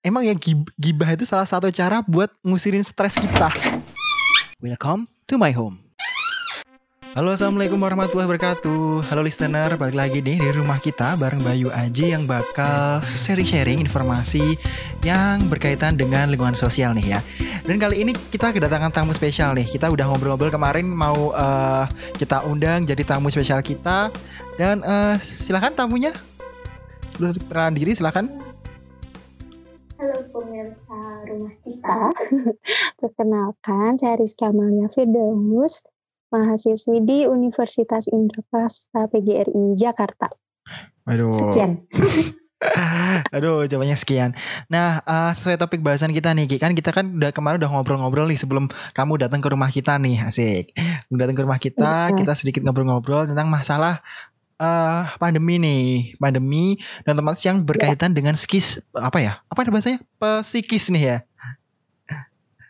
emang 0.00 0.24
ya 0.24 0.32
gib- 0.32 0.72
gibah 0.80 1.12
itu 1.12 1.28
salah 1.28 1.44
satu 1.44 1.68
cara 1.68 2.00
buat 2.04 2.32
ngusirin 2.40 2.84
stres 2.84 3.20
kita. 3.20 3.52
Welcome 4.60 5.08
to 5.28 5.36
my 5.36 5.52
home. 5.52 5.80
Halo 7.10 7.34
assalamualaikum 7.34 7.74
warahmatullahi 7.82 8.30
wabarakatuh. 8.30 9.02
Halo 9.10 9.26
listener. 9.26 9.74
Balik 9.74 9.98
lagi 9.98 10.18
nih 10.22 10.38
di 10.38 10.48
rumah 10.54 10.78
kita 10.78 11.18
bareng 11.18 11.42
Bayu 11.42 11.66
Aji 11.74 12.14
yang 12.14 12.22
bakal 12.22 13.02
sharing-sharing 13.02 13.82
informasi 13.82 14.54
yang 15.02 15.42
berkaitan 15.50 15.98
dengan 15.98 16.30
lingkungan 16.30 16.54
sosial 16.54 16.94
nih 16.94 17.18
ya. 17.18 17.20
Dan 17.66 17.82
kali 17.82 18.06
ini 18.06 18.14
kita 18.14 18.54
kedatangan 18.54 18.94
tamu 18.94 19.10
spesial 19.10 19.58
nih. 19.58 19.66
Kita 19.66 19.90
udah 19.90 20.06
ngobrol-ngobrol 20.06 20.54
kemarin 20.54 20.86
mau 20.86 21.34
uh, 21.34 21.90
kita 22.14 22.46
undang 22.46 22.86
jadi 22.86 23.02
tamu 23.02 23.26
spesial 23.26 23.58
kita. 23.58 24.14
Dan 24.54 24.86
uh, 24.86 25.18
silakan 25.18 25.74
tamunya. 25.74 26.14
Belum 27.18 27.34
perkenalan 27.34 27.74
diri 27.74 27.92
silakan 27.98 28.30
Halo 30.00 30.16
pemirsa 30.32 31.28
rumah 31.28 31.52
kita 31.60 32.08
Perkenalkan 33.04 34.00
saya 34.00 34.16
Rizky 34.16 34.48
Amalia 34.48 34.88
Firdaus 34.88 35.84
mahasiswi 36.32 37.04
di 37.04 37.28
Universitas 37.28 38.08
Indraprasta 38.08 39.12
PGRI 39.12 39.76
Jakarta. 39.76 40.32
Aduh. 41.04 41.28
Sekian. 41.28 41.84
Aduh, 43.36 43.68
jawabannya 43.68 43.96
sekian. 43.96 44.32
Nah, 44.72 45.04
uh, 45.04 45.36
sesuai 45.36 45.60
topik 45.60 45.84
bahasan 45.84 46.16
kita 46.16 46.32
nih, 46.32 46.48
kan 46.60 46.72
kita 46.72 46.96
kan 46.96 47.20
udah 47.20 47.32
kemarin 47.32 47.60
udah 47.60 47.68
ngobrol-ngobrol 47.72 48.28
nih 48.28 48.40
sebelum 48.40 48.72
kamu 48.92 49.20
datang 49.20 49.40
ke 49.44 49.48
rumah 49.48 49.72
kita 49.72 49.96
nih, 49.96 50.16
asik. 50.24 50.76
Datang 51.08 51.36
ke 51.36 51.42
rumah 51.44 51.60
kita, 51.60 52.16
kita 52.16 52.32
sedikit 52.36 52.64
ngobrol-ngobrol 52.64 53.28
tentang 53.28 53.48
masalah 53.48 54.04
uh, 54.60 55.08
pandemi 55.16 55.56
nih, 55.56 56.14
pandemi 56.20 56.76
dan 57.08 57.16
tempat 57.16 57.40
yang 57.40 57.64
berkaitan 57.64 58.12
ya. 58.12 58.16
dengan 58.20 58.34
skis 58.36 58.84
apa 58.92 59.18
ya? 59.18 59.32
Apa 59.48 59.64
bahasanya? 59.72 60.04
Psikis 60.44 60.92
nih 60.92 61.02
ya. 61.02 61.18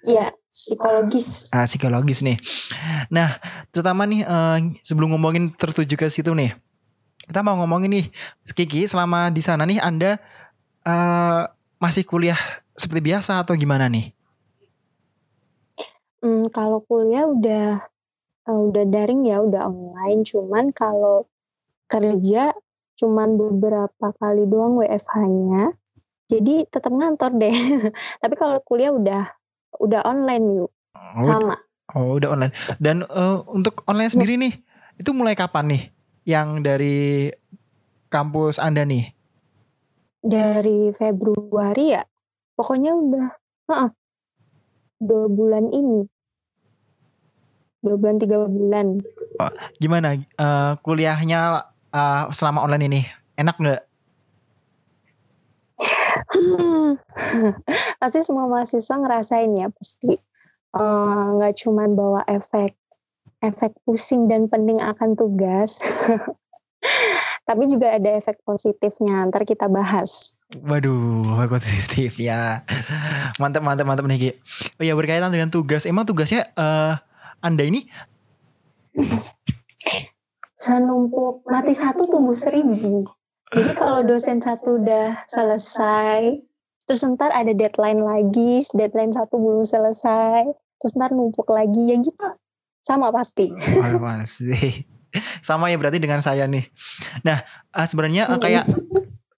Iya, 0.00 0.32
psikologis. 0.48 1.52
Ah, 1.52 1.68
psikologis 1.68 2.24
nih. 2.24 2.40
Nah, 3.12 3.36
terutama 3.68 4.08
nih 4.08 4.24
uh, 4.24 4.56
sebelum 4.80 5.12
ngomongin 5.12 5.52
tertuju 5.52 5.92
ke 5.98 6.08
situ 6.08 6.32
nih. 6.32 6.56
Kita 7.28 7.44
mau 7.44 7.60
ngomongin 7.60 7.92
nih, 7.92 8.06
Kiki 8.56 8.88
selama 8.88 9.28
di 9.30 9.44
sana 9.44 9.68
nih 9.68 9.78
Anda 9.78 10.18
uh, 10.88 11.46
masih 11.78 12.08
kuliah 12.08 12.38
seperti 12.74 13.12
biasa 13.12 13.44
atau 13.44 13.54
gimana 13.54 13.86
nih? 13.92 14.10
Hmm, 16.24 16.48
kalau 16.50 16.80
kuliah 16.84 17.28
udah 17.28 17.84
uh, 18.48 18.60
udah 18.72 18.84
daring 18.88 19.28
ya, 19.28 19.44
udah 19.44 19.68
online. 19.68 20.24
Cuman 20.26 20.72
kalau 20.74 21.29
kerja 21.90 22.54
cuman 23.00 23.40
beberapa 23.40 24.12
kali 24.20 24.44
doang 24.46 24.76
WFH-nya. 24.78 25.72
Jadi 26.30 26.68
tetap 26.70 26.94
ngantor 26.94 27.34
deh. 27.40 27.50
Tapi 28.22 28.34
kalau 28.38 28.62
kuliah 28.62 28.94
udah 28.94 29.26
udah 29.80 30.00
online 30.06 30.46
yuk. 30.62 30.70
Oh, 30.94 31.24
Sama. 31.24 31.56
Oh, 31.96 32.20
udah 32.20 32.30
online. 32.30 32.54
Dan 32.78 33.02
uh, 33.10 33.42
untuk 33.50 33.82
online 33.90 34.12
sendiri 34.12 34.38
nih, 34.38 34.54
itu 35.00 35.10
mulai 35.10 35.34
kapan 35.34 35.74
nih? 35.74 35.82
Yang 36.28 36.48
dari 36.62 37.00
kampus 38.12 38.62
Anda 38.62 38.86
nih? 38.86 39.10
Dari 40.22 40.92
Februari 40.94 41.96
ya. 41.96 42.04
Pokoknya 42.54 42.92
udah 42.94 43.26
uh, 43.72 43.90
dua 45.00 45.26
bulan 45.26 45.72
ini. 45.72 46.04
Dua 47.80 47.96
bulan, 47.96 48.20
tiga 48.20 48.44
bulan. 48.44 49.00
Oh, 49.40 49.52
gimana 49.80 50.20
uh, 50.36 50.76
kuliahnya 50.84 51.69
uh, 51.94 52.30
selama 52.34 52.64
online 52.64 52.84
ini? 52.86 53.00
Enak 53.38 53.56
nggak? 53.56 53.82
pasti 58.00 58.20
semua 58.24 58.46
mahasiswa 58.48 58.96
ngerasain 59.00 59.52
ya 59.56 59.68
pasti 59.72 60.14
eh, 60.76 61.24
nggak 61.36 61.52
uh, 61.54 61.56
cuma 61.56 61.84
bawa 61.88 62.20
efek 62.28 62.76
efek 63.40 63.72
pusing 63.88 64.28
dan 64.28 64.46
pening 64.46 64.80
akan 64.80 65.16
tugas 65.16 65.80
tapi 67.48 67.66
juga 67.66 67.96
ada 67.96 68.14
efek 68.14 68.38
positifnya 68.44 69.26
ntar 69.28 69.44
kita 69.48 69.66
bahas 69.66 70.40
waduh 70.64 71.40
positif 71.48 72.20
ya 72.20 72.62
mantap 73.40 73.64
mantap 73.64 73.86
mantap 73.88 74.04
nih 74.06 74.18
Ki 74.18 74.30
oh 74.78 74.84
ya 74.84 74.94
berkaitan 74.94 75.32
dengan 75.32 75.50
tugas 75.50 75.88
emang 75.88 76.06
tugasnya 76.06 76.52
uh, 76.54 77.00
anda 77.40 77.64
ini 77.64 77.88
senumpuk 80.60 81.48
mati 81.48 81.72
satu 81.72 82.04
tumbuh 82.04 82.36
seribu 82.36 83.08
jadi 83.50 83.74
kalau 83.74 84.06
dosen 84.06 84.38
satu 84.38 84.78
udah 84.78 85.26
selesai, 85.26 86.38
terus 86.86 87.02
ntar 87.02 87.34
ada 87.34 87.50
deadline 87.50 87.98
lagi, 87.98 88.62
deadline 88.70 89.10
satu 89.10 89.42
belum 89.42 89.66
selesai, 89.66 90.46
terus 90.78 90.94
ntar 90.94 91.10
numpuk 91.10 91.50
lagi 91.50 91.90
ya 91.90 91.98
gitu. 91.98 92.28
Sama 92.86 93.10
pasti. 93.10 93.50
Oh, 93.50 93.98
pasti. 93.98 94.86
Sama 95.42 95.66
ya 95.74 95.76
berarti 95.82 95.98
dengan 95.98 96.22
saya 96.22 96.46
nih. 96.46 96.62
Nah, 97.26 97.42
uh, 97.74 97.86
sebenarnya 97.90 98.30
uh, 98.30 98.38
kayak 98.38 98.70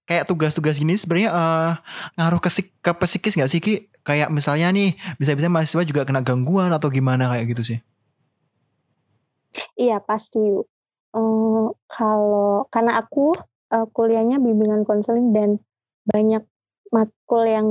kayak 0.05 0.29
tugas-tugas 0.29 0.77
ini 0.77 1.01
sebenarnya 1.01 1.33
uh, 1.33 1.73
ngaruh 2.21 2.41
ke, 2.45 2.53
ke 2.85 2.93
psikis 2.93 3.41
nggak 3.41 3.49
sih 3.49 3.61
Ki? 3.65 3.75
Kayak 4.05 4.29
misalnya 4.29 4.69
nih 4.77 4.93
bisa-bisa 5.17 5.49
mahasiswa 5.49 5.89
juga 5.89 6.05
kena 6.05 6.21
gangguan 6.21 6.69
atau 6.69 6.93
gimana 6.93 7.33
kayak 7.33 7.57
gitu 7.57 7.63
sih? 7.65 7.79
Iya 9.81 10.05
pasti. 10.05 10.43
Uh, 11.13 11.77
kalau 11.93 12.65
karena 12.73 12.97
aku 12.97 13.37
uh, 13.73 13.87
kuliahnya 13.93 14.41
bimbingan 14.41 14.89
konseling 14.89 15.37
dan 15.37 15.61
banyak 16.09 16.45
matkul 16.93 17.45
yang 17.45 17.69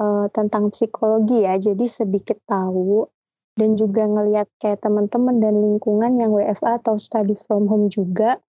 uh, 0.00 0.26
tentang 0.32 0.72
psikologi 0.72 1.44
ya, 1.44 1.56
jadi 1.60 1.84
sedikit 1.84 2.40
tahu 2.48 3.08
dan 3.60 3.76
juga 3.76 4.08
ngelihat 4.08 4.48
kayak 4.56 4.80
teman-teman 4.80 5.36
dan 5.40 5.54
lingkungan 5.60 6.16
yang 6.16 6.32
WFA 6.32 6.80
atau 6.80 6.96
study 6.96 7.36
from 7.36 7.68
home 7.68 7.92
juga 7.92 8.40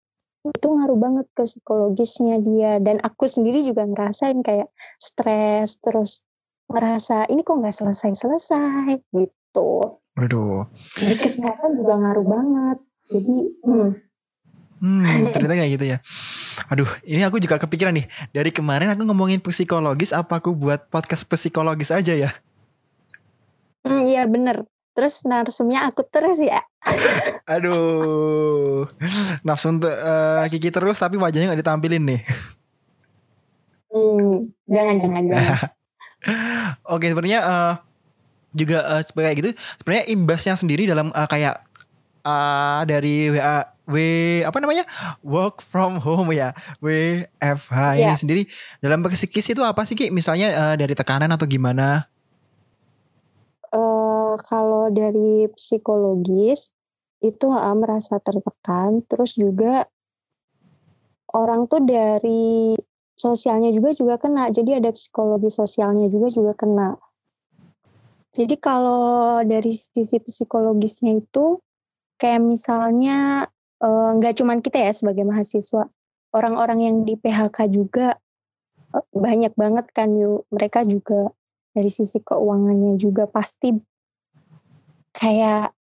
itu 0.41 0.67
ngaruh 0.73 0.97
banget 0.97 1.25
ke 1.37 1.45
psikologisnya 1.45 2.41
dia 2.41 2.81
dan 2.81 2.97
aku 3.05 3.29
sendiri 3.29 3.61
juga 3.61 3.85
ngerasain 3.85 4.41
kayak 4.41 4.73
stres 4.97 5.77
terus 5.77 6.25
ngerasa 6.71 7.29
ini 7.29 7.45
kok 7.45 7.61
nggak 7.61 7.75
selesai-selesai 7.75 9.05
gitu. 9.13 10.01
Aduh. 10.17 10.65
Jadi 10.97 11.15
kesehatan 11.19 11.77
juga 11.77 11.93
ngaruh 11.99 12.25
banget. 12.25 12.77
Jadi 13.11 13.37
hmm, 13.67 13.89
Hmm, 14.81 15.05
ternyata 15.33 15.53
kayak 15.53 15.71
gitu 15.77 15.85
ya. 15.85 15.97
Aduh, 16.73 16.89
ini 17.05 17.21
aku 17.21 17.37
juga 17.37 17.61
kepikiran 17.61 17.93
nih. 17.93 18.09
Dari 18.33 18.49
kemarin 18.49 18.89
aku 18.89 19.05
ngomongin 19.05 19.37
psikologis, 19.39 20.11
apa 20.11 20.41
aku 20.41 20.57
buat 20.57 20.89
podcast 20.89 21.29
psikologis 21.29 21.93
aja 21.93 22.17
ya? 22.17 22.33
Hmm, 23.85 24.01
iya 24.03 24.25
bener. 24.25 24.65
Terus 24.91 25.23
narsumnya 25.23 25.87
aku 25.87 26.03
terus 26.09 26.41
ya. 26.41 26.59
Aduh, 27.53 28.89
nafsu 29.45 29.71
untuk 29.71 29.93
uh, 29.93 30.43
Kiki 30.49 30.73
terus 30.73 30.99
tapi 30.99 31.15
wajahnya 31.15 31.53
nggak 31.53 31.61
ditampilin 31.61 32.03
nih. 32.03 32.21
Hmm, 33.93 34.41
jangan 34.67 34.95
jangan 34.99 35.23
jangan. 35.29 35.57
Oke, 36.93 37.07
sebenarnya 37.07 37.39
uh, 37.45 37.73
juga 38.51 38.99
uh, 38.99 39.01
kayak 39.05 39.37
gitu. 39.39 39.49
Sebenarnya 39.79 40.05
imbasnya 40.11 40.55
sendiri 40.59 40.83
dalam 40.89 41.13
uh, 41.15 41.29
kayak 41.29 41.63
uh, 42.25 42.81
dari 42.83 43.31
WA 43.31 43.63
W 43.89 43.95
apa 44.45 44.57
namanya 44.61 44.85
work 45.25 45.65
from 45.65 45.97
home 45.97 46.29
ya 46.29 46.53
WFH 46.85 47.79
yeah. 47.97 47.97
ini 47.97 48.13
iya. 48.13 48.17
sendiri 48.17 48.41
dalam 48.77 49.01
psikis 49.01 49.49
itu 49.49 49.61
apa 49.65 49.81
sih 49.89 49.97
Ki? 49.97 50.13
Misalnya 50.13 50.53
uh, 50.53 50.75
dari 50.77 50.93
tekanan 50.93 51.33
atau 51.33 51.49
gimana? 51.49 52.05
Uh, 53.71 54.37
kalau 54.45 54.91
dari 54.93 55.49
psikologis 55.55 56.69
itu 57.23 57.47
uh, 57.49 57.73
merasa 57.77 58.21
tertekan, 58.21 59.01
terus 59.07 59.37
juga 59.37 59.85
orang 61.31 61.65
tuh 61.71 61.81
dari 61.81 62.75
sosialnya 63.15 63.69
juga 63.71 63.93
juga 63.93 64.15
kena. 64.17 64.49
Jadi 64.49 64.81
ada 64.81 64.89
psikologi 64.91 65.49
sosialnya 65.49 66.09
juga 66.09 66.27
juga 66.33 66.53
kena. 66.57 66.89
Jadi 68.31 68.55
kalau 68.57 69.43
dari 69.43 69.71
sisi 69.75 70.17
psikologisnya 70.23 71.19
itu 71.19 71.59
kayak 72.15 72.41
misalnya 72.41 73.49
nggak 73.81 74.33
uh, 74.33 74.37
cuman 74.37 74.61
kita 74.61 74.77
ya 74.77 74.93
sebagai 74.93 75.25
mahasiswa 75.25 75.89
orang-orang 76.31 76.79
yang 76.85 76.97
di 77.01 77.17
PHK 77.17 77.57
juga 77.73 78.13
uh, 78.93 79.05
banyak 79.09 79.57
banget 79.57 79.89
kan 79.89 80.13
yuk 80.13 80.45
mereka 80.53 80.85
juga 80.85 81.33
dari 81.71 81.89
sisi 81.89 82.21
keuangannya 82.21 82.99
juga 83.01 83.25
pasti 83.25 83.73
kayak 85.15 85.73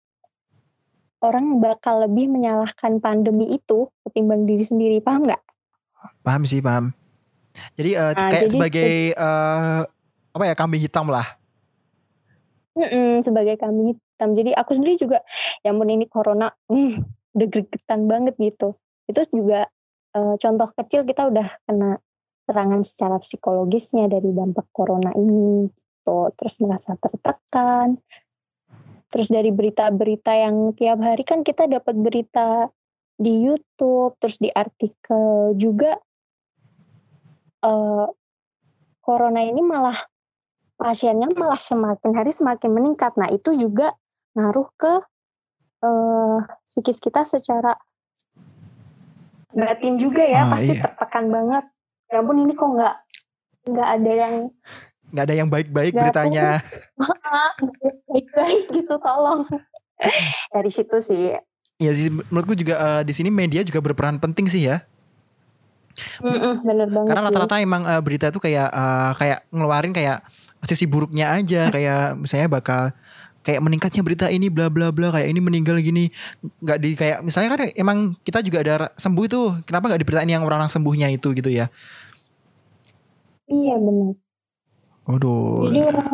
orang 1.20 1.60
bakal 1.60 2.08
lebih 2.08 2.32
menyalahkan 2.32 2.98
pandemi 2.98 3.52
itu 3.52 3.92
ketimbang 4.08 4.48
diri 4.48 4.64
sendiri 4.64 4.96
paham 5.04 5.28
nggak? 5.28 5.42
Paham 6.24 6.48
sih 6.48 6.64
paham. 6.64 6.96
Jadi 7.76 7.90
uh, 7.98 8.12
nah, 8.16 8.30
kayak 8.32 8.42
jadi, 8.48 8.52
sebagai 8.56 8.92
uh, 9.20 9.80
apa 10.32 10.44
ya 10.48 10.54
kambing 10.56 10.80
hitam 10.80 11.06
lah. 11.12 11.26
Mm-mm, 12.78 13.20
sebagai 13.20 13.60
kambing 13.60 13.98
hitam. 13.98 14.32
Jadi 14.32 14.56
aku 14.56 14.72
sendiri 14.72 14.96
juga, 14.96 15.18
ya 15.60 15.74
ampun 15.74 15.90
ini 15.90 16.06
corona, 16.06 16.48
mm, 16.70 17.19
udah 17.36 17.48
gregetan 17.48 18.10
banget 18.10 18.34
gitu 18.38 18.74
itu 19.10 19.20
juga 19.34 19.66
uh, 20.14 20.34
contoh 20.38 20.68
kecil 20.74 21.02
kita 21.02 21.26
udah 21.30 21.46
kena 21.66 21.98
serangan 22.50 22.82
secara 22.82 23.16
psikologisnya 23.22 24.10
dari 24.10 24.34
dampak 24.34 24.66
corona 24.74 25.14
ini 25.14 25.70
gitu. 25.70 26.34
Terus 26.34 26.54
merasa 26.66 26.98
tertekan. 26.98 27.94
Terus 29.10 29.28
dari 29.30 29.50
berita-berita 29.50 30.34
yang 30.34 30.74
tiap 30.74 30.98
hari 31.02 31.22
kan 31.22 31.42
kita 31.42 31.66
dapat 31.66 31.94
berita 31.98 32.70
di 33.20 33.42
YouTube, 33.46 34.18
terus 34.22 34.38
di 34.38 34.50
artikel 34.50 35.54
juga 35.58 35.94
uh, 37.66 38.06
corona 39.02 39.42
ini 39.42 39.62
malah 39.62 39.98
pasiennya 40.78 41.28
malah 41.34 41.58
semakin 41.58 42.10
hari 42.14 42.30
semakin 42.30 42.70
meningkat. 42.70 43.14
Nah 43.18 43.30
itu 43.34 43.54
juga 43.54 43.94
ngaruh 44.38 44.70
ke 44.78 44.94
uh, 45.84 46.38
psikis 46.64 47.00
kita 47.00 47.24
secara 47.24 47.76
batin 49.50 49.98
juga 49.98 50.22
ya, 50.22 50.46
oh, 50.46 50.54
pasti 50.54 50.78
iya. 50.78 50.84
tertekan 50.86 51.26
banget. 51.28 51.64
Ya 52.10 52.22
ampun 52.22 52.42
ini 52.42 52.52
kok 52.54 52.70
nggak 52.70 52.96
nggak 53.70 53.88
ada 54.00 54.12
yang 54.12 54.34
nggak 55.10 55.24
ada 55.26 55.34
yang 55.34 55.48
baik-baik 55.50 55.92
beritanya. 55.94 56.62
baik-baik 58.10 58.64
gitu 58.70 58.94
tolong. 59.02 59.42
Dari 60.54 60.70
situ 60.70 60.96
sih. 61.02 61.34
Sih 61.80 62.08
menurutku 62.12 62.54
juga 62.54 62.76
uh, 62.76 63.02
di 63.02 63.12
sini 63.16 63.32
media 63.32 63.64
juga 63.64 63.80
berperan 63.80 64.20
penting 64.20 64.46
sih 64.46 64.68
ya. 64.68 64.84
Mm-mm, 66.22 66.62
bener 66.62 66.88
banget. 66.88 67.08
Karena 67.10 67.22
rata-rata 67.28 67.56
emang 67.58 67.82
uh, 67.84 68.00
berita 68.00 68.30
itu 68.30 68.38
kayak 68.38 68.68
uh, 68.70 69.12
kayak 69.18 69.44
ngeluarin 69.50 69.92
kayak 69.92 70.22
sisi 70.64 70.84
buruknya 70.84 71.32
aja 71.32 71.68
kayak 71.74 72.20
misalnya 72.20 72.48
bakal 72.48 72.82
kayak 73.40 73.60
meningkatnya 73.64 74.02
berita 74.04 74.26
ini 74.28 74.52
bla 74.52 74.68
bla 74.68 74.92
bla 74.92 75.12
kayak 75.12 75.28
ini 75.32 75.40
meninggal 75.40 75.80
gini. 75.80 76.12
Nggak 76.60 76.78
di 76.80 76.90
kayak 76.96 77.18
misalnya 77.24 77.56
kan 77.56 77.60
emang 77.76 77.98
kita 78.24 78.44
juga 78.44 78.58
ada 78.64 78.74
sembuh 78.96 79.24
itu 79.24 79.40
kenapa 79.64 79.92
nggak 79.92 80.00
diberitain 80.04 80.30
yang 80.30 80.44
orang-orang 80.44 80.72
sembuhnya 80.72 81.08
itu 81.12 81.32
gitu 81.32 81.50
ya? 81.50 81.72
Iya 83.50 83.76
benar. 83.80 84.14
Waduh. 85.10 85.74
jadi 85.74 85.80
orang 85.90 86.10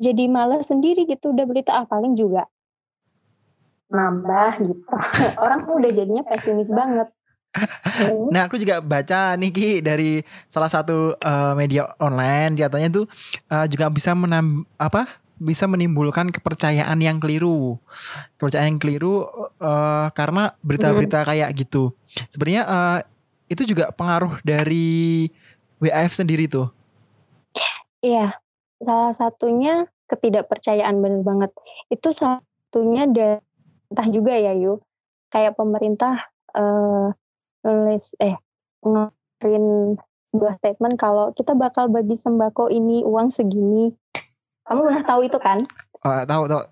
jadi 0.00 0.24
malas 0.30 0.72
sendiri 0.72 1.04
gitu 1.04 1.36
udah 1.36 1.44
berita 1.44 1.76
ah 1.76 1.84
paling 1.84 2.16
juga 2.16 2.48
nambah 3.90 4.52
gitu. 4.62 4.96
Orang 5.44 5.68
udah 5.70 5.90
jadinya 5.94 6.24
pesimis 6.26 6.70
banget. 6.74 7.08
Nah 8.34 8.52
aku 8.52 8.60
juga 8.60 8.84
baca 8.84 9.32
nih 9.40 9.48
Ki 9.48 9.70
dari 9.80 10.20
salah 10.52 10.68
satu 10.68 11.16
uh, 11.16 11.56
media 11.56 11.88
online 11.96 12.52
katanya 12.52 13.00
tuh 13.00 13.06
uh, 13.48 13.64
juga 13.64 13.88
bisa 13.88 14.12
menam 14.12 14.68
apa 14.76 15.08
bisa 15.36 15.68
menimbulkan 15.68 16.32
kepercayaan 16.32 16.98
yang 17.00 17.20
keliru. 17.20 17.76
Kepercayaan 18.40 18.76
yang 18.76 18.80
keliru 18.80 19.28
uh, 19.60 20.08
karena 20.16 20.56
berita-berita 20.64 21.24
kayak 21.28 21.52
gitu. 21.56 21.92
Sebenarnya 22.32 22.62
uh, 22.64 22.98
itu 23.46 23.62
juga 23.68 23.92
pengaruh 23.92 24.40
dari 24.42 25.28
WAF 25.78 26.16
sendiri 26.16 26.48
tuh. 26.48 26.72
Iya, 28.00 28.32
salah 28.80 29.12
satunya 29.12 29.84
ketidakpercayaan 30.08 30.96
bener 31.00 31.22
banget. 31.22 31.52
Itu 31.92 32.16
satunya 32.16 33.04
dari 33.08 33.42
entah 33.92 34.08
juga 34.08 34.34
ya 34.34 34.56
Yu. 34.56 34.80
Kayak 35.28 35.58
pemerintah 35.58 36.32
uh, 36.54 37.12
nulis 37.66 38.14
eh 38.22 38.38
ngeluarin 38.80 39.98
sebuah 40.30 40.54
statement 40.58 40.94
kalau 40.98 41.34
kita 41.34 41.54
bakal 41.58 41.90
bagi 41.90 42.14
sembako 42.14 42.70
ini 42.70 43.02
uang 43.02 43.30
segini 43.30 43.94
kamu 44.66 44.80
pernah 44.90 45.04
tahu 45.06 45.20
itu 45.26 45.38
kan? 45.38 45.58
Oh, 46.02 46.22
tahu 46.26 46.42
tahu. 46.50 46.62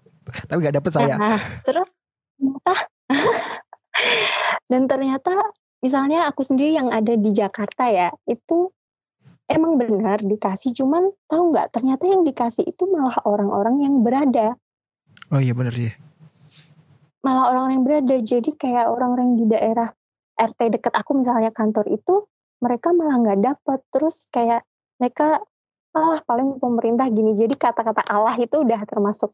Tapi 0.50 0.58
gak 0.64 0.76
dapet 0.82 0.92
saya. 0.92 1.14
Nah, 1.16 1.40
terus 1.62 1.88
ternyata 2.34 2.74
dan 4.70 4.82
ternyata 4.90 5.32
misalnya 5.84 6.26
aku 6.26 6.42
sendiri 6.42 6.74
yang 6.74 6.90
ada 6.90 7.14
di 7.14 7.30
Jakarta 7.30 7.92
ya 7.92 8.10
itu 8.26 8.72
emang 9.46 9.76
benar 9.76 10.18
dikasih 10.24 10.72
cuman 10.72 11.12
tahu 11.28 11.52
nggak 11.52 11.70
ternyata 11.70 12.08
yang 12.08 12.24
dikasih 12.24 12.64
itu 12.64 12.88
malah 12.88 13.14
orang-orang 13.28 13.84
yang 13.84 13.94
berada. 14.00 14.56
Oh 15.30 15.40
iya 15.40 15.52
benar 15.52 15.76
ya. 15.76 15.92
Malah 17.24 17.52
orang-orang 17.52 17.74
yang 17.80 17.84
berada 17.84 18.16
jadi 18.20 18.50
kayak 18.56 18.86
orang-orang 18.88 19.36
di 19.38 19.44
daerah 19.48 19.88
RT 20.34 20.80
deket 20.80 20.92
aku 20.96 21.14
misalnya 21.14 21.54
kantor 21.54 21.86
itu 21.92 22.26
mereka 22.58 22.90
malah 22.96 23.20
nggak 23.20 23.40
dapet 23.44 23.80
terus 23.92 24.26
kayak 24.32 24.66
mereka 24.98 25.40
Allah 25.94 26.18
paling 26.26 26.58
pemerintah 26.58 27.06
gini 27.06 27.38
jadi 27.38 27.54
kata-kata 27.54 28.02
Allah 28.10 28.34
itu 28.34 28.66
udah 28.66 28.82
termasuk 28.82 29.30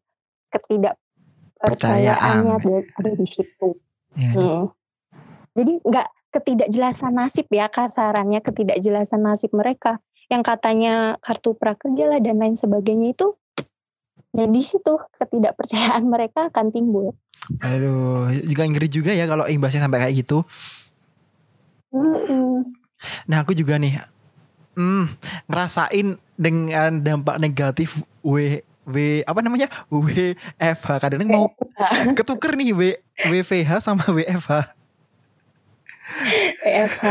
ketidakpercayaannya 0.53 2.85
ada 3.01 3.12
di 3.17 3.27
situ 3.27 3.81
ya. 4.12 4.33
hmm. 4.37 4.69
jadi 5.57 5.73
nggak 5.81 6.09
ketidakjelasan 6.31 7.17
nasib 7.17 7.49
ya 7.49 7.73
kasarannya 7.73 8.45
ketidakjelasan 8.45 9.25
nasib 9.25 9.57
mereka 9.57 10.05
yang 10.31 10.47
katanya 10.47 11.19
kartu 11.19 11.59
prakerja 11.59 12.07
lah 12.07 12.23
dan 12.23 12.39
lain 12.39 12.55
sebagainya 12.55 13.19
itu 13.19 13.35
ya 14.31 14.47
di 14.47 14.63
situ 14.63 14.95
ketidakpercayaan 15.19 16.06
mereka 16.15 16.53
akan 16.53 16.71
timbul. 16.71 17.19
Aduh, 17.67 18.31
juga 18.47 18.63
ngeri 18.63 18.87
juga 18.87 19.11
ya 19.11 19.27
kalau 19.27 19.51
imbasnya 19.51 19.83
sampai 19.83 20.06
kayak 20.06 20.23
gitu. 20.23 20.47
Mm 21.91 22.15
-mm. 22.15 22.55
Nah 23.27 23.43
aku 23.43 23.59
juga 23.59 23.75
nih 23.75 23.99
hmm, 24.79 25.11
ngerasain 25.51 26.15
dengan 26.41 27.05
dampak 27.05 27.37
negatif 27.37 28.01
W 28.25 28.65
W 28.89 28.97
apa 29.29 29.41
namanya? 29.45 29.69
WFH 29.93 30.89
kadang 31.05 31.21
mau 31.29 31.53
ketuker 32.17 32.57
nih 32.57 32.73
W 32.73 32.83
WVH 33.29 33.85
sama 33.85 34.09
WFH 34.09 34.73
WFH 36.65 37.05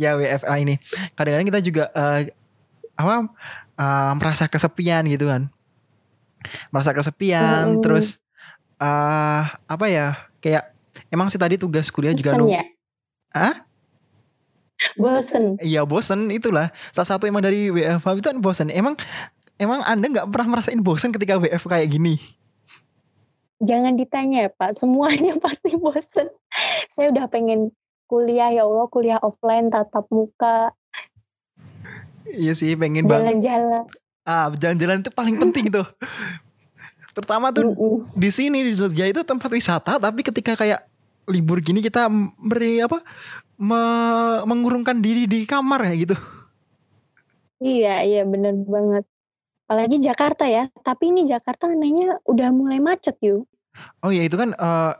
ya 0.00 0.16
WFH 0.16 0.52
ini. 0.58 0.80
Kadang-kadang 1.14 1.48
kita 1.52 1.60
juga 1.60 1.84
uh, 1.92 2.24
apa 2.96 3.28
uh, 3.78 4.12
merasa 4.16 4.48
kesepian 4.48 5.04
gitu 5.06 5.28
kan. 5.28 5.52
Merasa 6.74 6.96
kesepian 6.96 7.78
mm. 7.78 7.82
terus 7.84 8.18
uh, 8.82 9.46
apa 9.46 9.86
ya 9.86 10.16
kayak 10.42 10.74
emang 11.14 11.30
sih 11.30 11.38
tadi 11.38 11.60
tugas 11.60 11.92
kuliah 11.92 12.16
juga 12.16 12.34
nu 12.34 12.50
ya? 12.50 12.66
ah 13.32 13.54
bosen. 15.00 15.58
Iya 15.62 15.82
bosen 15.86 16.28
itulah. 16.32 16.70
Salah 16.94 17.08
satu 17.16 17.24
emang 17.28 17.44
dari 17.44 17.68
WFH 17.72 18.06
itu 18.18 18.26
kan 18.26 18.38
bosen. 18.40 18.68
Emang 18.68 18.98
emang 19.58 19.80
anda 19.84 20.08
nggak 20.08 20.28
pernah 20.30 20.58
merasain 20.58 20.80
bosen 20.80 21.10
ketika 21.14 21.38
WF 21.38 21.62
kayak 21.66 21.92
gini? 21.92 22.18
Jangan 23.62 23.94
ditanya 23.94 24.48
ya 24.48 24.50
pak. 24.50 24.74
Semuanya 24.74 25.38
pasti 25.44 25.74
bosen. 25.78 26.28
Saya 26.90 27.14
udah 27.14 27.26
pengen 27.30 27.70
kuliah 28.10 28.52
ya 28.52 28.68
Allah 28.68 28.86
kuliah 28.92 29.18
offline 29.22 29.72
tatap 29.72 30.06
muka. 30.12 30.74
Iya 32.28 32.54
sih 32.54 32.76
pengen 32.78 33.08
jalan-jalan. 33.08 33.88
Ah 34.22 34.52
jalan-jalan 34.54 35.02
itu 35.02 35.10
paling 35.10 35.36
penting 35.40 35.74
tuh 35.74 35.86
terutama 37.12 37.52
tuh 37.52 37.68
mm 37.68 37.76
-mm. 37.76 37.96
di 38.16 38.30
sini 38.32 38.64
di 38.64 38.72
Jogja 38.72 39.04
itu 39.04 39.20
tempat 39.22 39.52
wisata 39.52 40.00
tapi 40.00 40.24
ketika 40.24 40.56
kayak 40.56 40.80
libur 41.30 41.62
gini 41.62 41.78
kita 41.84 42.10
beri 42.42 42.82
apa 42.82 42.98
me 43.62 43.82
mengurungkan 44.48 44.98
diri 44.98 45.30
di 45.30 45.46
kamar 45.46 45.86
ya 45.86 45.94
gitu. 45.94 46.16
Iya, 47.62 48.02
iya 48.02 48.22
bener 48.26 48.58
banget. 48.66 49.06
Apalagi 49.70 50.02
Jakarta 50.02 50.50
ya. 50.50 50.66
Tapi 50.82 51.14
ini 51.14 51.22
Jakarta 51.22 51.70
anehnya 51.70 52.18
udah 52.26 52.50
mulai 52.50 52.82
macet 52.82 53.14
yuk. 53.22 53.46
Oh 54.02 54.10
iya 54.10 54.26
itu 54.26 54.34
kan 54.34 54.52
uh, 54.58 54.98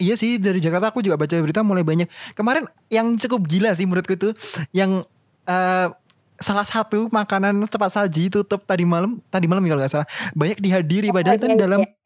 iya 0.00 0.16
sih 0.16 0.40
dari 0.40 0.58
Jakarta 0.64 0.90
aku 0.90 1.04
juga 1.04 1.20
baca 1.20 1.36
berita 1.36 1.60
mulai 1.60 1.84
banyak. 1.84 2.08
Kemarin 2.32 2.64
yang 2.88 3.20
cukup 3.20 3.44
gila 3.44 3.76
sih 3.76 3.84
menurutku 3.84 4.16
itu 4.16 4.32
yang 4.72 5.04
uh, 5.44 5.92
salah 6.40 6.64
satu 6.64 7.12
makanan 7.12 7.68
cepat 7.68 8.00
saji 8.00 8.32
tutup 8.32 8.64
tadi 8.64 8.88
malam 8.88 9.20
tadi 9.28 9.44
malam 9.44 9.60
ya 9.68 9.76
kalau 9.76 9.80
nggak 9.84 9.92
salah 9.92 10.08
banyak 10.32 10.56
dihadiri 10.56 11.12
padahal 11.12 11.36
oh, 11.36 11.38
itu 11.38 11.48
iya, 11.52 11.60
dalam 11.60 11.80
iya. 11.84 11.99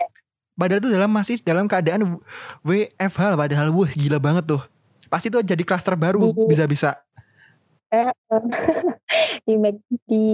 Padahal 0.54 0.80
itu 0.82 0.90
dalam 0.90 1.10
masih 1.10 1.36
dalam 1.42 1.66
keadaan 1.66 2.22
WFH 2.62 3.34
padahal 3.34 3.74
wah 3.74 3.90
gila 3.90 4.18
banget 4.22 4.46
tuh 4.54 4.62
pasti 5.14 5.30
itu 5.30 5.38
jadi 5.46 5.62
klaster 5.62 5.94
baru 5.94 6.34
bisa-bisa. 6.50 6.98
Eh, 7.94 8.10
di 9.46 9.54
di 10.10 10.26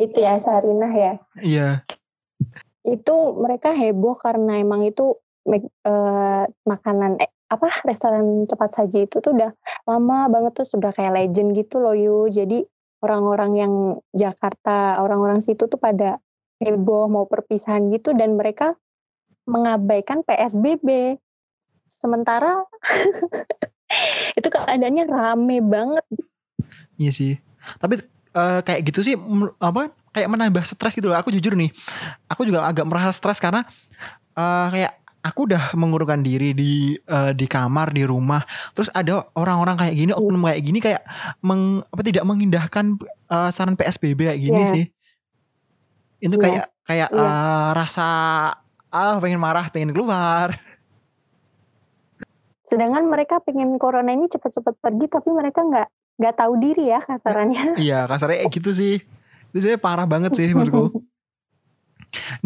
itu 0.00 0.16
ya 0.16 0.40
Sarinah 0.40 0.92
ya. 0.96 1.12
Iya. 1.44 1.68
Itu 2.80 3.36
mereka 3.36 3.76
heboh 3.76 4.16
karena 4.16 4.56
emang 4.56 4.88
itu 4.88 5.20
uh, 5.84 6.44
makanan 6.64 7.20
eh, 7.20 7.28
apa 7.52 7.68
restoran 7.84 8.48
cepat 8.48 8.72
saji 8.72 9.04
itu 9.04 9.20
tuh 9.20 9.36
udah 9.36 9.52
lama 9.84 10.32
banget 10.32 10.64
tuh 10.64 10.66
sudah 10.66 10.88
kayak 10.88 11.12
legend 11.12 11.52
gitu 11.52 11.84
loh 11.84 11.92
yu. 11.92 12.24
Jadi 12.32 12.64
orang-orang 13.04 13.52
yang 13.60 13.74
Jakarta, 14.16 14.96
orang-orang 15.04 15.44
situ 15.44 15.68
tuh 15.68 15.76
pada 15.76 16.16
heboh 16.64 17.12
mau 17.12 17.28
perpisahan 17.28 17.92
gitu 17.92 18.16
dan 18.16 18.40
mereka 18.40 18.72
mengabaikan 19.44 20.24
PSBB. 20.24 21.18
Sementara 21.88 22.64
itu 24.38 24.48
keadaannya 24.48 25.04
rame 25.08 25.62
banget. 25.62 26.04
Iya 26.98 27.12
sih. 27.12 27.32
Tapi 27.80 28.02
uh, 28.36 28.60
kayak 28.60 28.80
gitu 28.92 29.00
sih 29.00 29.14
apa 29.62 29.94
kayak 30.14 30.28
menambah 30.30 30.64
stres 30.66 30.94
gitu 30.96 31.08
loh. 31.10 31.18
Aku 31.18 31.32
jujur 31.32 31.54
nih, 31.54 31.70
aku 32.28 32.44
juga 32.46 32.66
agak 32.66 32.86
merasa 32.88 33.14
stres 33.14 33.38
karena 33.38 33.64
uh, 34.36 34.68
kayak 34.70 35.04
aku 35.24 35.48
udah 35.48 35.72
mengurungkan 35.72 36.20
diri 36.20 36.52
di 36.52 37.00
uh, 37.08 37.32
di 37.32 37.48
kamar 37.48 37.96
di 37.96 38.04
rumah 38.04 38.44
terus 38.76 38.92
ada 38.92 39.24
orang-orang 39.32 39.80
kayak 39.80 39.94
gini 39.96 40.12
oknum 40.12 40.44
kayak 40.44 40.60
gini 40.60 40.78
kayak 40.84 41.02
meng, 41.40 41.80
apa 41.88 42.02
tidak 42.04 42.28
mengindahkan 42.28 43.00
uh, 43.32 43.48
saran 43.48 43.74
PSBB 43.74 44.28
kayak 44.28 44.40
gini 44.44 44.60
yeah. 44.60 44.72
sih 44.76 44.84
itu 46.20 46.36
yeah. 46.36 46.44
kayak 46.44 46.66
kayak 46.84 47.08
yeah. 47.08 47.24
Iya. 47.24 47.32
uh, 47.32 47.68
rasa 47.72 48.08
ah 48.94 49.18
pengen 49.18 49.42
marah 49.42 49.66
pengen 49.74 49.90
keluar 49.90 50.54
sedangkan 52.62 53.10
mereka 53.10 53.42
pengen 53.42 53.74
corona 53.76 54.14
ini 54.14 54.30
cepat-cepat 54.30 54.78
pergi 54.78 55.06
tapi 55.10 55.34
mereka 55.34 55.66
nggak 55.66 55.88
nggak 56.22 56.34
tahu 56.38 56.54
diri 56.62 56.94
ya 56.94 57.02
kasarannya 57.02 57.74
iya 57.84 58.06
kasarnya 58.06 58.46
gitu 58.46 58.70
sih 58.70 59.02
itu 59.50 59.58
saya 59.58 59.76
parah 59.76 60.06
banget 60.06 60.30
sih 60.38 60.54
menurutku 60.54 61.02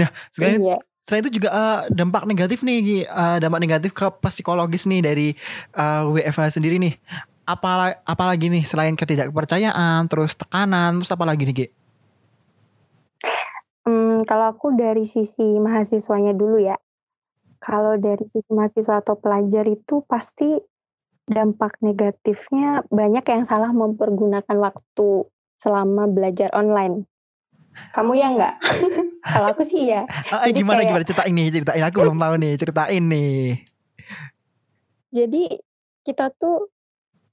nah 0.00 0.08
sekarang 0.32 0.64
iya. 0.64 0.78
Selain 1.08 1.24
itu 1.24 1.40
juga 1.40 1.48
uh, 1.48 1.80
dampak 1.88 2.28
negatif 2.28 2.60
nih, 2.60 3.08
uh, 3.08 3.40
dampak 3.40 3.64
negatif 3.64 3.96
ke 3.96 4.12
psikologis 4.28 4.84
nih 4.84 5.00
dari 5.00 5.32
uh, 5.72 6.04
eh, 6.04 6.28
WFH 6.28 6.60
sendiri 6.60 6.76
nih. 6.76 7.00
Apalagi, 7.48 7.96
apalagi 8.04 8.52
nih 8.52 8.68
selain 8.68 8.92
ketidakpercayaan, 8.92 10.04
terus 10.12 10.36
tekanan, 10.36 11.00
terus 11.00 11.08
apa 11.08 11.24
lagi 11.24 11.48
nih, 11.48 11.64
Gi? 11.64 11.66
Hmm, 13.88 14.21
kalau 14.28 14.52
aku 14.52 14.76
dari 14.76 15.09
sisi 15.09 15.57
mahasiswanya 15.57 16.37
dulu 16.37 16.61
ya. 16.61 16.76
Kalau 17.57 17.97
dari 17.97 18.28
sisi 18.28 18.52
mahasiswa 18.52 19.00
atau 19.00 19.16
pelajar 19.16 19.64
itu 19.64 20.04
pasti 20.04 20.61
dampak 21.25 21.80
negatifnya 21.80 22.85
banyak 22.92 23.25
yang 23.25 23.49
salah 23.49 23.73
mempergunakan 23.73 24.57
waktu 24.61 25.25
selama 25.57 26.04
belajar 26.04 26.52
online. 26.52 27.09
Kamu 27.97 28.12
ya 28.12 28.28
enggak? 28.37 28.61
Kalau 29.33 29.57
aku 29.57 29.64
sih 29.64 29.88
ya. 29.88 30.04
Oh, 30.37 30.45
gimana 30.52 30.85
kayak, 30.85 30.92
gimana 30.92 31.04
ceritain 31.09 31.33
nih, 31.33 31.47
ceritain 31.49 31.85
aku 31.88 31.97
belum 32.04 32.21
tahu 32.21 32.35
nih, 32.45 32.52
ceritain 32.61 33.04
nih. 33.09 33.40
Jadi 35.09 35.42
kita 36.04 36.28
tuh 36.37 36.68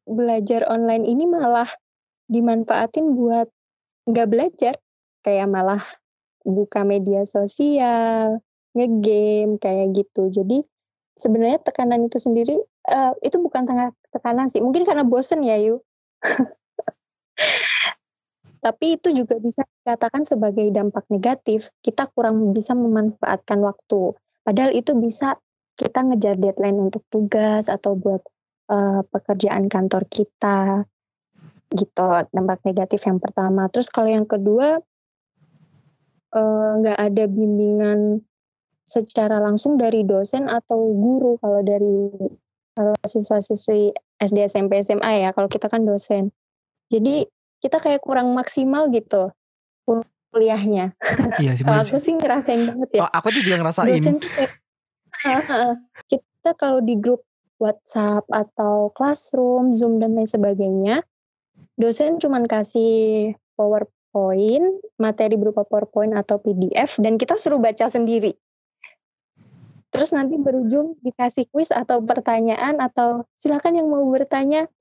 belajar 0.07 0.63
online 0.71 1.03
ini 1.03 1.27
malah 1.27 1.67
dimanfaatin 2.31 3.11
buat 3.11 3.51
nggak 4.07 4.27
belajar, 4.31 4.79
kayak 5.19 5.51
malah 5.51 5.83
buka 6.45 6.85
media 6.85 7.25
sosial, 7.25 8.39
ngegame 8.77 9.57
kayak 9.57 9.91
gitu. 9.97 10.29
Jadi 10.29 10.61
sebenarnya 11.17 11.59
tekanan 11.63 12.05
itu 12.05 12.21
sendiri 12.21 12.55
uh, 12.91 13.13
itu 13.25 13.41
bukan 13.41 13.65
tekanan 14.13 14.47
sih, 14.51 14.61
mungkin 14.61 14.85
karena 14.85 15.03
bosen 15.03 15.41
ya 15.41 15.57
Yu. 15.57 15.81
Tapi 18.65 18.97
itu 18.97 19.13
juga 19.13 19.37
bisa 19.37 19.61
dikatakan 19.61 20.25
sebagai 20.25 20.65
dampak 20.73 21.05
negatif. 21.13 21.69
Kita 21.85 22.09
kurang 22.09 22.49
bisa 22.49 22.73
memanfaatkan 22.73 23.61
waktu. 23.61 24.17
Padahal 24.41 24.73
itu 24.73 24.97
bisa 24.97 25.37
kita 25.77 26.01
ngejar 26.01 26.41
deadline 26.41 26.89
untuk 26.89 27.05
tugas 27.13 27.69
atau 27.69 27.93
buat 27.93 28.25
uh, 28.73 29.05
pekerjaan 29.13 29.69
kantor 29.69 30.09
kita. 30.09 30.89
Gitu, 31.69 32.09
dampak 32.33 32.65
negatif 32.65 33.05
yang 33.05 33.21
pertama. 33.21 33.69
Terus 33.69 33.93
kalau 33.93 34.09
yang 34.09 34.25
kedua, 34.25 34.81
nggak 36.35 36.97
uh, 36.99 37.05
ada 37.07 37.23
bimbingan 37.31 38.19
secara 38.85 39.39
langsung 39.41 39.79
dari 39.79 40.03
dosen 40.03 40.51
atau 40.51 40.93
guru 40.93 41.39
kalau 41.39 41.63
dari 41.63 42.11
kalau 42.75 42.91
siswa-siswi 43.07 43.95
SD, 44.19 44.51
SMP, 44.51 44.83
SMA 44.83 45.23
ya. 45.23 45.29
Kalau 45.31 45.47
kita 45.47 45.71
kan 45.71 45.87
dosen. 45.87 46.35
Jadi 46.91 47.23
kita 47.63 47.79
kayak 47.79 48.03
kurang 48.03 48.35
maksimal 48.35 48.91
gitu 48.91 49.31
kuliahnya. 50.35 50.91
Iya 51.39 51.55
sih. 51.55 51.63
aku 51.87 51.95
sih 51.95 52.19
ngerasain 52.19 52.67
banget 52.67 52.99
ya. 52.99 53.07
Oh, 53.07 53.09
aku 53.15 53.31
tuh 53.31 53.41
juga 53.47 53.63
ngerasain. 53.63 53.87
Dosen 53.87 54.19
tuh 54.19 54.27
kayak, 54.35 54.51
kita 56.11 56.51
kalau 56.59 56.83
di 56.83 56.99
grup 56.99 57.23
WhatsApp 57.55 58.27
atau 58.27 58.91
Classroom, 58.91 59.71
Zoom 59.71 60.03
dan 60.03 60.19
lain 60.19 60.27
sebagainya, 60.27 60.99
dosen 61.79 62.19
cuman 62.19 62.51
kasih 62.51 63.31
PowerPoint, 64.15 64.79
materi 64.95 65.35
berupa 65.35 65.67
PowerPoint 65.67 66.15
atau 66.15 66.39
PDF 66.39 67.03
dan 67.03 67.19
kita 67.19 67.35
suruh 67.35 67.59
baca 67.59 67.91
sendiri. 67.91 68.31
Terus 69.91 70.15
nanti 70.15 70.39
berujung 70.39 70.95
dikasih 71.03 71.51
kuis 71.51 71.75
atau 71.75 71.99
pertanyaan 71.99 72.79
atau 72.79 73.27
silakan 73.35 73.83
yang 73.83 73.91
mau 73.91 74.07
bertanya. 74.07 74.71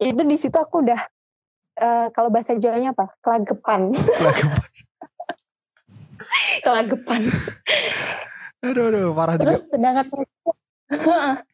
Itu 0.00 0.24
di 0.24 0.40
situ 0.40 0.56
aku 0.56 0.80
udah 0.80 1.00
uh, 1.76 2.08
kalau 2.08 2.32
bahasa 2.32 2.56
Jawanya 2.56 2.96
apa? 2.96 3.12
Kelagepan. 3.20 3.92
Kelagepan. 3.92 4.64
Kelagepan. 6.64 7.20
aduh, 8.64 8.88
aduh, 8.88 9.12
parah 9.12 9.36
Terus 9.36 9.68
juga. 9.68 9.76
sedangkan 9.76 10.06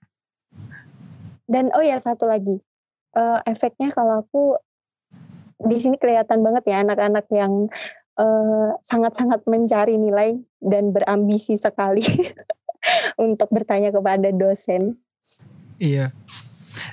dan 1.51 1.75
oh 1.75 1.83
ya 1.83 1.99
satu 1.99 2.31
lagi 2.31 2.63
uh, 3.19 3.43
efeknya 3.43 3.91
kalau 3.91 4.23
aku 4.23 4.55
di 5.65 5.77
sini 5.77 5.97
kelihatan 6.01 6.41
banget 6.41 6.65
ya 6.69 6.81
anak-anak 6.85 7.27
yang 7.33 7.69
eh, 8.17 8.71
sangat-sangat 8.81 9.45
mencari 9.45 9.97
nilai 10.01 10.41
dan 10.61 10.93
berambisi 10.93 11.57
sekali 11.57 12.05
untuk 13.27 13.49
bertanya 13.53 13.93
kepada 13.93 14.33
dosen. 14.33 14.97
Iya. 15.81 16.13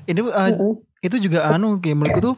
Ini 0.08 0.20
uh, 0.20 0.28
mm 0.28 0.54
-hmm. 0.58 0.74
itu 1.06 1.16
juga 1.22 1.48
anu 1.52 1.78
kayak 1.80 1.96
menurutku 1.96 2.22
tuh 2.24 2.36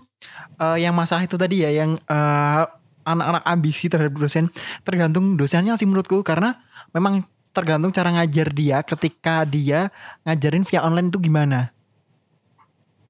uh, 0.59 0.77
yang 0.77 0.93
masalah 0.93 1.23
itu 1.25 1.39
tadi 1.39 1.63
ya 1.63 1.71
yang 1.71 1.95
uh, 2.09 2.63
anak-anak 3.07 3.43
ambisi 3.47 3.87
terhadap 3.87 4.13
dosen 4.19 4.51
tergantung 4.83 5.39
dosennya 5.39 5.79
sih 5.79 5.87
menurutku 5.87 6.21
karena 6.21 6.59
memang 6.93 7.25
tergantung 7.55 7.89
cara 7.89 8.13
ngajar 8.13 8.53
dia 8.53 8.85
ketika 8.85 9.47
dia 9.47 9.89
ngajarin 10.27 10.67
via 10.67 10.85
online 10.85 11.09
itu 11.09 11.19
gimana. 11.21 11.73